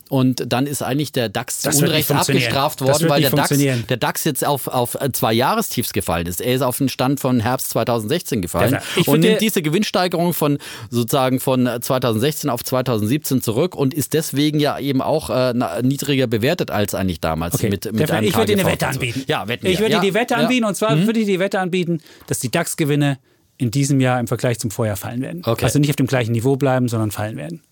[0.09, 4.25] Und dann ist eigentlich der DAX zu Unrecht abgestraft worden, weil der DAX, der DAX
[4.25, 6.41] jetzt auf, auf zwei Jahrestiefs gefallen ist.
[6.41, 10.59] Er ist auf den Stand von Herbst 2016 gefallen und nimmt diese Gewinnsteigerung von
[10.91, 16.71] sozusagen von 2016 auf 2017 zurück und ist deswegen ja eben auch äh, niedriger bewertet
[16.71, 17.55] als eigentlich damals.
[17.55, 17.71] Okay.
[17.71, 19.25] Mit, mit einem ich würde dir eine Wette anbieten.
[19.27, 20.01] Ja, wetten ich würde ja.
[20.01, 21.07] dir die Wette anbieten und zwar mhm.
[21.07, 23.19] würde ich die Wette anbieten, dass die DAX-Gewinne
[23.57, 25.43] in diesem Jahr im Vergleich zum Vorjahr fallen werden.
[25.45, 25.65] Okay.
[25.65, 27.63] Also nicht auf dem gleichen Niveau bleiben, sondern fallen werden.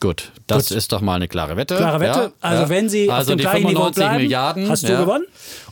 [0.00, 0.78] Gut, das Gut.
[0.78, 1.76] ist doch mal eine klare Wette.
[1.76, 2.18] Klare Wette.
[2.18, 2.68] Ja, also ja.
[2.70, 5.00] wenn Sie also auf dem gleichen Niveau bleiben, Milliarden, hast du ja.
[5.00, 5.26] gewonnen.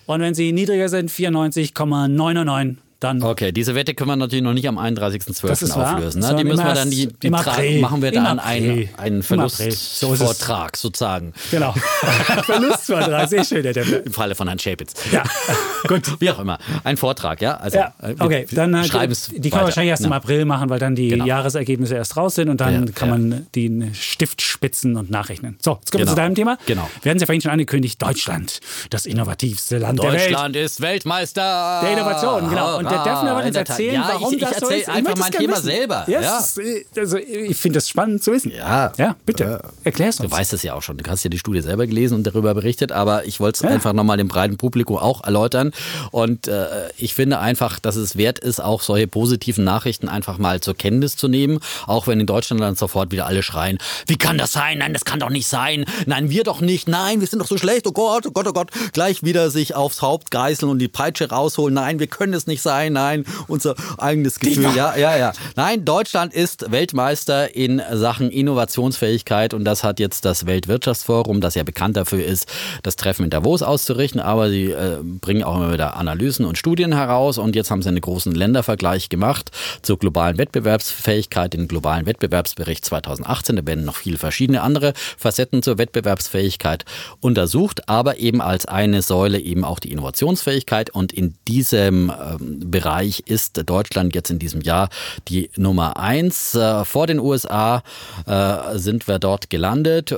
[0.05, 3.23] Und wenn Sie niedriger sind, 94,999 dann.
[3.23, 5.73] Okay, diese Wette können wir natürlich noch nicht am 31.12.
[5.73, 6.21] auflösen.
[6.21, 6.37] Ne?
[6.37, 11.33] Die müssen wir dann, die, die machen wir dann einen, einen Verlustvortrag so sozusagen.
[11.51, 11.73] Genau.
[12.43, 13.63] Verlustvortrag, sehr schön.
[13.63, 14.95] Der Im Falle von Herrn Schäpitz.
[15.13, 15.23] Ja,
[15.89, 16.21] gut.
[16.21, 16.59] Wie auch immer.
[16.85, 17.57] Ein Vortrag, ja?
[17.57, 17.95] Also, ja.
[18.03, 19.29] Äh, okay, dann äh, schreiben es.
[19.29, 21.25] Die kann man wahrscheinlich erst im April machen, weil dann die genau.
[21.25, 23.17] Jahresergebnisse erst raus sind und dann ja, kann ja.
[23.17, 25.59] man den Stift spitzen und nachrechnen.
[25.61, 26.11] So, jetzt kommen genau.
[26.11, 26.59] wir zu deinem Thema.
[26.67, 26.89] Genau.
[27.03, 30.31] Wir hatten es ja vorhin schon angekündigt: Deutschland, das innovativste Land der Welt.
[30.31, 32.79] Deutschland ist Weltmeister der Innovation, genau.
[32.79, 34.89] Und der darf mir aber jetzt erzählen, ja, warum ich, ich das so ist.
[34.89, 35.65] einfach mein Thema wissen.
[35.65, 36.05] selber.
[36.07, 36.59] Yes.
[36.95, 37.01] Ja.
[37.01, 38.53] Also ich finde das spannend zu wissen.
[38.55, 39.61] Ja, ja bitte.
[39.85, 40.31] Erklär es uns.
[40.31, 40.97] Du weißt es ja auch schon.
[40.97, 43.71] Du hast ja die Studie selber gelesen und darüber berichtet, aber ich wollte es ja.
[43.71, 45.73] einfach nochmal dem breiten Publikum auch erläutern.
[46.11, 46.67] Und äh,
[46.97, 51.17] ich finde einfach, dass es wert ist, auch solche positiven Nachrichten einfach mal zur Kenntnis
[51.17, 51.61] zu nehmen.
[51.87, 54.79] Auch wenn in Deutschland dann sofort wieder alle schreien, wie kann das sein?
[54.79, 55.85] Nein, das kann doch nicht sein.
[56.07, 56.89] Nein, wir doch nicht.
[56.89, 57.87] Nein, wir sind doch so schlecht.
[57.87, 58.71] Oh Gott, oh Gott, oh Gott.
[58.93, 61.75] Gleich wieder sich aufs Haupt geißeln und die Peitsche rausholen.
[61.75, 62.78] Nein, wir können es nicht sein.
[62.79, 64.75] Nein, unser eigenes Gefühl.
[64.75, 65.33] Ja, ja, ja.
[65.57, 71.63] Nein, Deutschland ist Weltmeister in Sachen Innovationsfähigkeit und das hat jetzt das Weltwirtschaftsforum, das ja
[71.65, 72.47] bekannt dafür ist,
[72.83, 76.95] das Treffen in Davos auszurichten, aber sie äh, bringen auch immer wieder Analysen und Studien
[76.95, 79.51] heraus und jetzt haben sie einen großen Ländervergleich gemacht
[79.83, 83.57] zur globalen Wettbewerbsfähigkeit, den globalen Wettbewerbsbericht 2018.
[83.57, 86.85] Da werden noch viele verschiedene andere Facetten zur Wettbewerbsfähigkeit
[87.21, 93.25] untersucht, aber eben als eine Säule eben auch die Innovationsfähigkeit und in diesem ähm, Bereich
[93.27, 94.89] ist Deutschland jetzt in diesem Jahr
[95.29, 96.55] die Nummer eins.
[96.55, 97.83] Äh, vor den USA
[98.27, 100.15] äh, sind wir dort gelandet.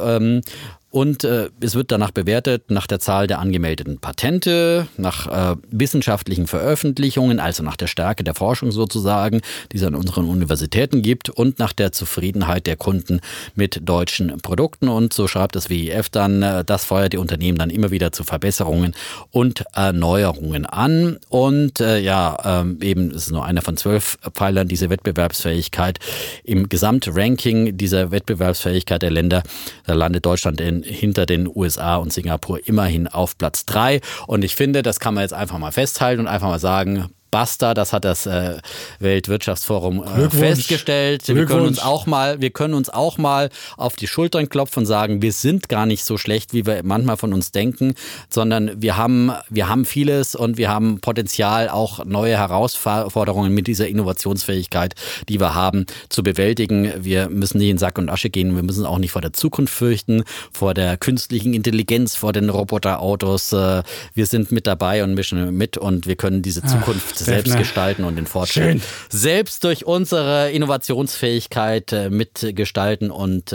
[0.92, 5.56] Ähm, und äh, es wird danach bewertet, nach der Zahl der angemeldeten Patente, nach äh,
[5.70, 9.40] wissenschaftlichen Veröffentlichungen, also nach der Stärke der Forschung sozusagen,
[9.72, 13.20] die es an unseren Universitäten gibt und nach der Zufriedenheit der Kunden
[13.54, 14.88] mit deutschen Produkten.
[14.88, 18.24] Und so schreibt das WIF dann, äh, das feuert die Unternehmen dann immer wieder zu
[18.24, 18.94] Verbesserungen
[19.30, 21.18] und Erneuerungen an.
[21.28, 25.98] Und äh, ja, äh, eben ist nur einer von zwölf Pfeilern diese Wettbewerbsfähigkeit.
[26.44, 29.42] Im Gesamtranking dieser Wettbewerbsfähigkeit der Länder,
[29.86, 34.00] da landet Deutschland in hinter den USA und Singapur immerhin auf Platz drei.
[34.26, 37.74] Und ich finde, das kann man jetzt einfach mal festhalten und einfach mal sagen, Basta,
[37.74, 38.58] das hat das äh,
[38.98, 41.28] Weltwirtschaftsforum äh, festgestellt.
[41.28, 44.86] Wir können uns auch mal, wir können uns auch mal auf die Schultern klopfen und
[44.86, 47.94] sagen, wir sind gar nicht so schlecht, wie wir manchmal von uns denken,
[48.28, 53.86] sondern wir haben, wir haben vieles und wir haben Potenzial, auch neue Herausforderungen mit dieser
[53.86, 54.94] Innovationsfähigkeit,
[55.28, 56.92] die wir haben, zu bewältigen.
[56.98, 59.72] Wir müssen nicht in Sack und Asche gehen, wir müssen auch nicht vor der Zukunft
[59.72, 63.52] fürchten, vor der künstlichen Intelligenz, vor den Roboterautos.
[63.52, 63.82] Äh,
[64.14, 68.16] wir sind mit dabei und mischen mit und wir können diese Zukunft selbst gestalten und
[68.16, 68.82] den Fortschritt Schön.
[69.08, 73.52] selbst durch unsere Innovationsfähigkeit äh, mitgestalten und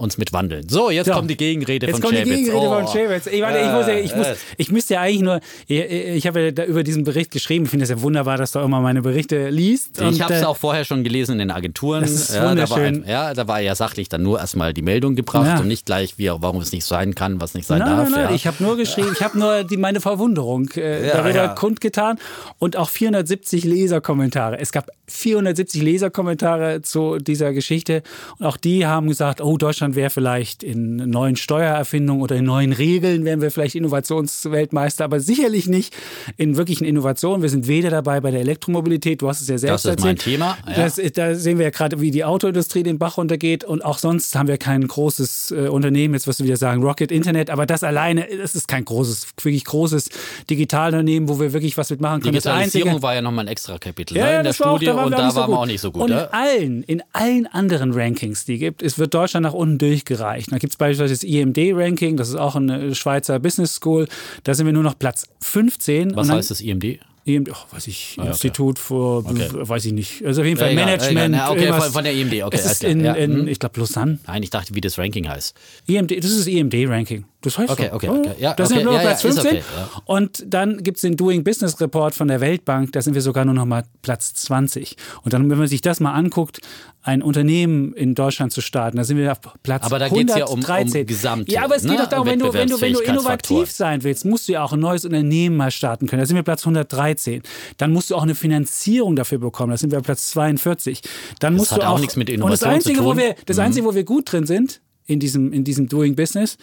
[0.00, 0.68] äh, uns mitwandeln.
[0.68, 1.14] So, jetzt ja.
[1.14, 2.36] kommt die Gegenrede jetzt von kommt Schäbitz.
[2.36, 2.74] Die Gegenrede oh.
[2.74, 3.26] von Schäbitz.
[3.26, 4.26] Ich, warte, ich, muss, ich, muss,
[4.56, 7.64] ich müsste ja eigentlich nur, ich, ich habe ja da über diesen Bericht geschrieben.
[7.64, 10.00] Ich finde es ja wunderbar, dass du immer meine Berichte liest.
[10.00, 12.02] Ich habe es äh, auch vorher schon gelesen in den Agenturen.
[12.02, 13.02] Das ist ja, wunderschön.
[13.02, 15.60] Da war, ja, da war ja sachlich dann nur erstmal die Meldung gebracht ja.
[15.60, 18.10] und nicht gleich, wie, warum es nicht sein kann, was nicht sein nein, darf.
[18.10, 22.18] Nein, nein, ich habe nur geschrieben, ich habe nur die, meine Verwunderung äh, darüber kundgetan
[22.58, 24.58] und auch 470 Leserkommentare.
[24.58, 28.02] Es gab 470 Leserkommentare zu dieser Geschichte
[28.38, 32.72] und auch die haben gesagt, oh, Deutschland wäre vielleicht in neuen Steuererfindungen oder in neuen
[32.72, 35.94] Regeln wären wir vielleicht Innovationsweltmeister, aber sicherlich nicht
[36.36, 37.42] in wirklichen Innovationen.
[37.42, 40.06] Wir sind weder dabei bei der Elektromobilität, du hast es ja selbst das ist erzählt.
[40.06, 40.58] mein Thema.
[40.66, 40.84] Ja.
[40.84, 44.34] Das, da sehen wir ja gerade, wie die Autoindustrie den Bach runtergeht und auch sonst
[44.36, 47.82] haben wir kein großes äh, Unternehmen, jetzt wirst du wieder sagen Rocket Internet, aber das
[47.82, 50.10] alleine, das ist kein großes, wirklich großes
[50.48, 52.32] Digitalunternehmen, wo wir wirklich was mitmachen können.
[52.32, 55.12] Digitalisierung war ja nochmal ein extra Kapitel ja, ne, in der Studie auch, da und
[55.12, 56.02] da waren wir auch nicht so gut.
[56.02, 60.20] Und in allen, in allen anderen Rankings, die gibt, es wird Deutschland nach unten durchgereicht
[60.20, 60.52] gereicht.
[60.52, 64.06] Da gibt es beispielsweise das IMD-Ranking, das ist auch eine Schweizer Business School.
[64.44, 66.14] Da sind wir nur noch Platz 15.
[66.16, 66.98] Was heißt das IMD?
[67.26, 68.30] EMD, oh, weiß ich, Ah, okay.
[68.30, 69.48] Institut für, Okay.
[69.52, 70.24] weiß ich nicht.
[70.24, 71.34] Also auf jeden Fall Egal, Management.
[71.34, 73.48] egal, okay, von- von der EMD, okay, Es ist in, ja, in mhm.
[73.48, 74.18] ich glaube, Lausanne.
[74.26, 75.54] Nein, ich dachte, wie das Ranking heißt.
[75.86, 77.24] EMD, das ist das EMD-Ranking.
[77.42, 77.96] Das heißt Okay, so.
[77.96, 78.30] okay, okay.
[78.38, 79.56] Ja, da sind okay, wir nur ja, Platz ja, ist 15.
[79.58, 80.02] okay, ja.
[80.04, 83.44] Und dann gibt es den Doing Business Report von der Weltbank, da sind wir sogar
[83.46, 84.96] nur noch mal Platz 20.
[85.22, 86.60] Und dann, wenn man sich das mal anguckt,
[87.02, 90.44] ein Unternehmen in Deutschland zu starten, da sind wir auf Platz Aber da geht's ja
[90.44, 91.06] um- um 113.
[91.06, 93.70] gesamte, Ja, aber es geht ne, doch darum, wenn du, wenn, du, wenn du innovativ
[93.70, 96.20] sein willst, musst du ja auch ein neues Unternehmen mal starten können.
[96.20, 97.42] Da sind wir Platz 113.
[97.78, 99.70] Dann musst du auch eine Finanzierung dafür bekommen.
[99.70, 101.00] Da sind wir Platz 42.
[101.38, 103.06] Dann musst hat du auch auch nichts mit Und das Innovation zu Einzige, tun.
[103.06, 103.10] Mhm.
[103.12, 106.58] wo wir, das Einzige, wo wir gut drin sind, in diesem, in diesem Doing Business,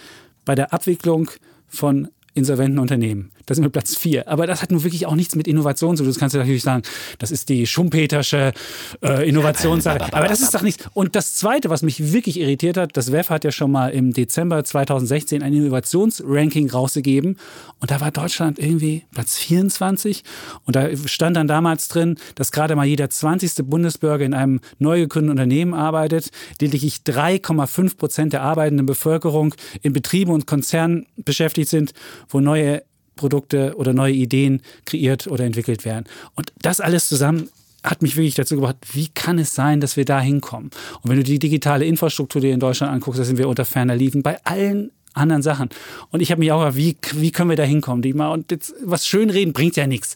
[0.47, 1.29] bei der Abwicklung
[1.67, 3.31] von insolventen Unternehmen.
[3.47, 4.27] Da sind wir Platz vier.
[4.27, 6.11] Aber das hat nun wirklich auch nichts mit Innovation zu tun.
[6.11, 6.83] Das kannst du natürlich sagen,
[7.17, 8.51] das ist die Schumpetersche
[9.01, 10.13] äh, Innovationssache.
[10.13, 10.83] Aber das ist doch nichts.
[10.93, 14.11] Und das Zweite, was mich wirklich irritiert hat, das WEF hat ja schon mal im
[14.11, 17.37] Dezember 2016 ein Innovationsranking rausgegeben.
[17.79, 20.23] Und da war Deutschland irgendwie Platz 24.
[20.65, 23.65] Und da stand dann damals drin, dass gerade mal jeder 20.
[23.65, 26.31] Bundesbürger in einem neu gegründeten Unternehmen arbeitet.
[26.59, 31.93] Lediglich 3,5 Prozent der arbeitenden Bevölkerung in Betrieben und Konzernen beschäftigt sind,
[32.27, 32.83] wo neue
[33.17, 36.05] Produkte oder neue Ideen kreiert oder entwickelt werden.
[36.35, 37.49] Und das alles zusammen
[37.83, 40.71] hat mich wirklich dazu gebracht, wie kann es sein, dass wir da hinkommen?
[41.01, 43.95] Und wenn du die digitale Infrastruktur dir in Deutschland anguckst, da sind wir unter ferner
[43.95, 45.69] Liefen bei allen anderen Sachen.
[46.11, 48.19] Und ich habe mich auch gefragt, wie, wie können wir da hinkommen?
[48.21, 50.15] Und jetzt, was schönreden bringt ja nichts.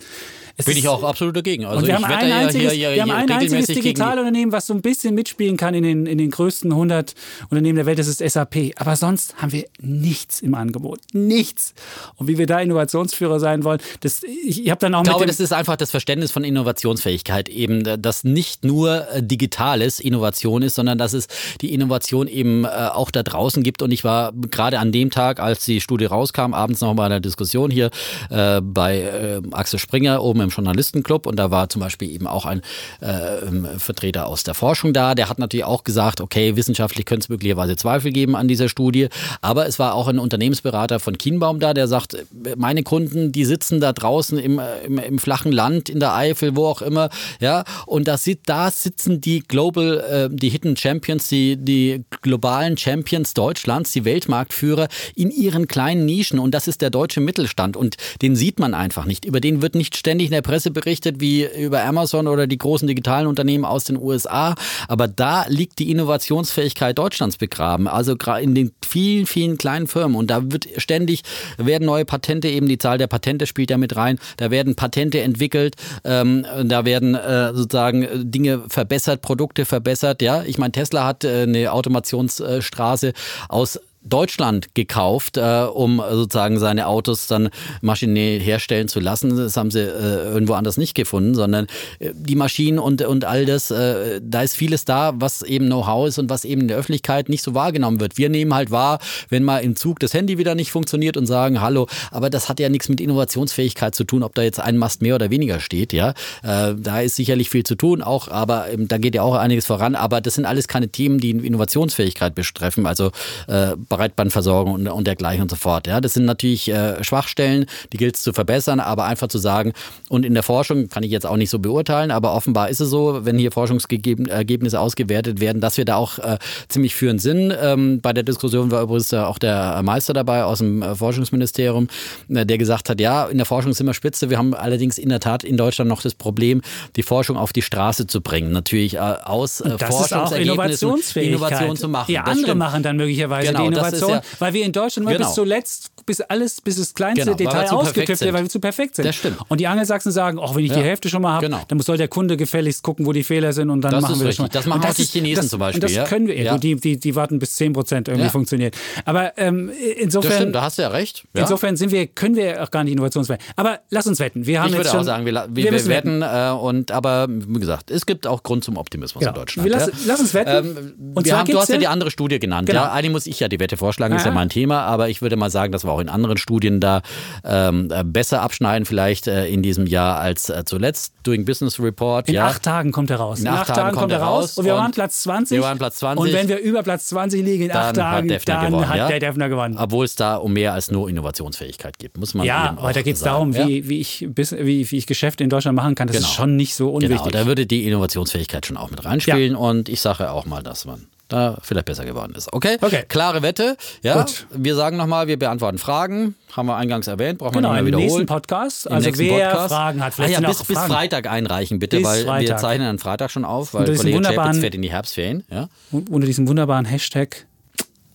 [0.57, 1.65] Es Bin ich auch absolut dagegen.
[1.65, 4.73] Also und wir haben ein einziges, hier, hier, wir haben ein einziges Digitalunternehmen, was so
[4.73, 7.13] ein bisschen mitspielen kann in den, in den größten 100
[7.49, 8.73] Unternehmen der Welt, das ist SAP.
[8.75, 10.99] Aber sonst haben wir nichts im Angebot.
[11.13, 11.73] Nichts.
[12.15, 15.25] Und wie wir da Innovationsführer sein wollen, das, ich, ich habe dann auch Ich glaube,
[15.25, 20.75] das ist einfach das Verständnis von Innovationsfähigkeit eben, dass nicht nur äh, digitales Innovation ist,
[20.75, 21.27] sondern dass es
[21.61, 23.81] die Innovation eben äh, auch da draußen gibt.
[23.81, 27.13] Und ich war gerade an dem Tag, als die Studie rauskam, abends noch mal in
[27.13, 27.89] einer Diskussion hier
[28.29, 31.25] äh, bei äh, Axel Springer oben im Journalistenclub.
[31.25, 32.61] Und da war zum Beispiel eben auch ein
[33.01, 35.15] äh, ähm, Vertreter aus der Forschung da.
[35.15, 39.07] Der hat natürlich auch gesagt, okay, wissenschaftlich könnte es möglicherweise Zweifel geben an dieser Studie,
[39.41, 42.25] aber es war auch ein Unternehmensberater von Kienbaum da, der sagt, äh,
[42.57, 46.55] meine Kunden, die sitzen da draußen im, äh, im, im flachen Land, in der Eifel,
[46.55, 51.29] wo auch immer, ja, und da, sit, da sitzen die Global, äh, die Hidden Champions,
[51.29, 56.39] die, die globalen Champions Deutschlands, die Weltmarktführer in ihren kleinen Nischen.
[56.39, 57.77] Und das ist der deutsche Mittelstand.
[57.77, 59.25] Und den sieht man einfach nicht.
[59.25, 62.87] Über den wird nicht ständig in der Presse berichtet wie über Amazon oder die großen
[62.87, 64.55] digitalen Unternehmen aus den USA,
[64.87, 70.15] aber da liegt die Innovationsfähigkeit Deutschlands begraben, also in den vielen, vielen kleinen Firmen.
[70.15, 71.23] Und da wird ständig,
[71.57, 75.19] werden neue Patente, eben die Zahl der Patente spielt ja mit rein, da werden Patente
[75.19, 75.75] entwickelt,
[76.05, 81.43] ähm, da werden äh, sozusagen Dinge verbessert, Produkte verbessert, ja, ich meine Tesla hat äh,
[81.43, 83.11] eine Automationsstraße
[83.49, 87.49] aus Deutschland gekauft, äh, um sozusagen seine Autos dann
[87.81, 89.37] maschinell herstellen zu lassen.
[89.37, 91.67] Das haben sie äh, irgendwo anders nicht gefunden, sondern
[91.99, 96.07] äh, die Maschinen und, und all das, äh, da ist vieles da, was eben Know-how
[96.07, 98.17] ist und was eben in der Öffentlichkeit nicht so wahrgenommen wird.
[98.17, 98.99] Wir nehmen halt wahr,
[99.29, 102.59] wenn mal im Zug das Handy wieder nicht funktioniert und sagen Hallo, aber das hat
[102.59, 105.93] ja nichts mit Innovationsfähigkeit zu tun, ob da jetzt ein Mast mehr oder weniger steht,
[105.93, 106.13] ja.
[106.43, 109.67] Äh, da ist sicherlich viel zu tun, auch, aber ähm, da geht ja auch einiges
[109.67, 113.11] voran, aber das sind alles keine Themen, die Innovationsfähigkeit betreffen, also
[113.47, 115.87] äh, Breitbandversorgung und, und dergleichen und so fort.
[115.87, 119.73] Ja, das sind natürlich äh, Schwachstellen, die gilt es zu verbessern, aber einfach zu sagen,
[120.09, 122.89] und in der Forschung kann ich jetzt auch nicht so beurteilen, aber offenbar ist es
[122.89, 126.37] so, wenn hier Forschungsergebnisse ausgewertet werden, dass wir da auch äh,
[126.69, 127.53] ziemlich führend sind.
[127.61, 131.87] Ähm, bei der Diskussion war übrigens äh, auch der Meister dabei aus dem äh, Forschungsministerium,
[132.29, 135.09] äh, der gesagt hat, ja, in der Forschung sind wir spitze, wir haben allerdings in
[135.09, 136.61] der Tat in Deutschland noch das Problem,
[136.95, 138.51] die Forschung auf die Straße zu bringen.
[138.51, 141.01] Natürlich äh, aus äh, Forschungsergebnissen.
[141.15, 142.11] Innovation zu machen.
[142.11, 142.59] Ja, Das andere stimmt.
[142.59, 145.27] machen dann möglicherweise Genau, die Innovation, ja- weil wir in Deutschland mal Genau.
[145.27, 148.95] bis zuletzt, bis alles, bis das kleinste Genau, Detail ausgeklüpft wird, weil wir zu perfekt
[148.95, 149.05] sind.
[149.05, 149.37] Das stimmt.
[149.49, 150.85] Und die Angelsachsen sagen, auch wenn ich die Ja.
[150.85, 151.61] Hälfte schon mal habe, Genau.
[151.67, 154.15] dann muss soll der Kunde gefälligst gucken, wo die Fehler sind und dann Das machen
[154.15, 154.35] wir das richtig.
[154.45, 154.49] schon.
[154.51, 156.03] Das machen auch die Chinesen das, zum Beispiel, das ja.
[156.05, 156.57] können wir, Ja.
[156.57, 158.75] die, die, die warten bis 10 Prozent irgendwie funktioniert.
[159.05, 161.25] Aber ähm, insofern, Das stimmt, da hast du ja recht.
[161.33, 163.39] Insofern sind wir, können wir auch gar nicht innovationsfähig.
[163.55, 164.45] Aber lass uns wetten.
[164.45, 167.27] Wir haben ich jetzt würde schon, auch sagen, wir, wir, wir wetten, äh, und aber
[167.29, 169.31] wie gesagt, es gibt auch Grund zum Optimismus Genau.
[169.33, 169.69] in Deutschland.
[169.69, 169.97] Lassen- ja.
[170.07, 170.51] lass uns wetten.
[170.51, 172.67] Ähm, Und wir zwar haben, du hast ja ja- die andere Studie genannt.
[172.67, 172.81] Genau.
[172.81, 175.35] Ja, eigentlich muss ich ja die Wette vorschlagen, ist ja mein Thema, aber ich würde
[175.35, 177.01] mal sagen, dass wir auch in anderen Studien da
[177.43, 181.13] ähm, äh, besser abschneiden, vielleicht äh, in diesem Jahr als äh, zuletzt.
[181.23, 182.27] Doing Business Report.
[182.27, 182.47] In ja.
[182.47, 183.39] acht Tagen kommt er raus.
[183.39, 185.57] In acht Tagen kommt er raus Und wir waren Platz 20.
[185.57, 186.25] wir waren Platz 20.
[186.25, 188.97] Und wenn wir über Platz 20 liegen in acht hat Tagen, Defner dann gewonnen, hat
[188.97, 189.07] ja?
[189.07, 189.77] der Defner gewonnen.
[189.77, 193.15] Obwohl es da um mehr als nur Innovationsfähigkeit geht, muss man Ja, aber da geht
[193.15, 196.07] es darum, wie, wie, ich, wie, wie ich Geschäfte in Deutschland machen kann.
[196.07, 196.27] Das Genau.
[196.27, 197.17] ist schon nicht so unwichtig.
[197.17, 200.85] Genau, da würde die Innovationsfähigkeit schon auch mit reinspielen und ich sage auch mal, dass
[200.85, 202.51] man da vielleicht besser geworden ist.
[202.53, 202.77] Okay?
[202.81, 203.03] Okay.
[203.07, 203.77] Klare Wette.
[204.03, 204.21] Ja.
[204.21, 204.45] Gut.
[204.51, 206.35] Wir sagen nochmal, wir beantworten Fragen.
[206.55, 208.25] Haben wir eingangs erwähnt, brauchen Genau, wir nicht mehr nächsten wiederholen.
[208.27, 208.85] Podcast.
[208.85, 209.73] Im Also nächsten wer Podcast.
[209.73, 210.79] Fragen hat, ah, vielleicht ja, sind bis, bis.
[210.79, 212.59] Freitag einreichen, bitte, Bis weil wir Freitag.
[212.59, 215.43] zeichnen dann Freitag schon auf, weil Kollege Chapitz fährt in die Herbstferien.
[215.49, 217.45] Ja, Und unter diesem wunderbaren Hashtag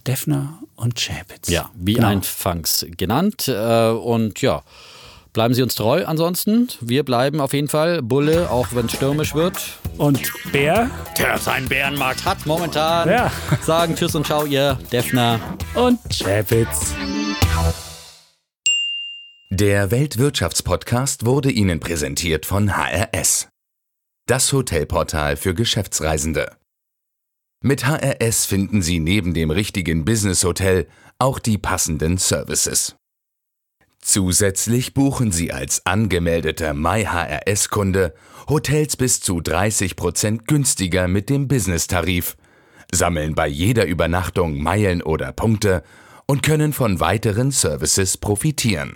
[0.06, 1.48] Defner und Chapitz.
[1.48, 2.08] ja wie Genau.
[2.08, 3.48] einfangs genannt.
[3.48, 4.62] Äh, Und ja,
[5.36, 6.68] bleiben Sie uns treu ansonsten.
[6.80, 9.78] Wir bleiben auf jeden Fall Bulle, auch wenn es stürmisch wird.
[9.98, 13.06] Und Bär Der seinen Bärenmarkt hat momentan.
[13.10, 13.30] Ja.
[13.60, 15.38] Sagen Tschüss und Ciao, ihr Defner.
[15.74, 16.94] und Chapitz.
[19.50, 23.48] Der Weltwirtschaftspodcast wurde Ihnen präsentiert von HRS.
[24.26, 26.56] Das Hotelportal für Geschäftsreisende.
[27.62, 32.96] Mit HRS finden Sie neben dem richtigen Business-Hotel auch die passenden Services.
[34.06, 38.14] Zusätzlich buchen Sie als angemeldeter MyHRS-Kunde
[38.48, 42.36] Hotels bis zu 30% günstiger mit dem Business-Tarif,
[42.92, 45.82] sammeln bei jeder Übernachtung Meilen oder Punkte
[46.24, 48.94] und können von weiteren Services profitieren.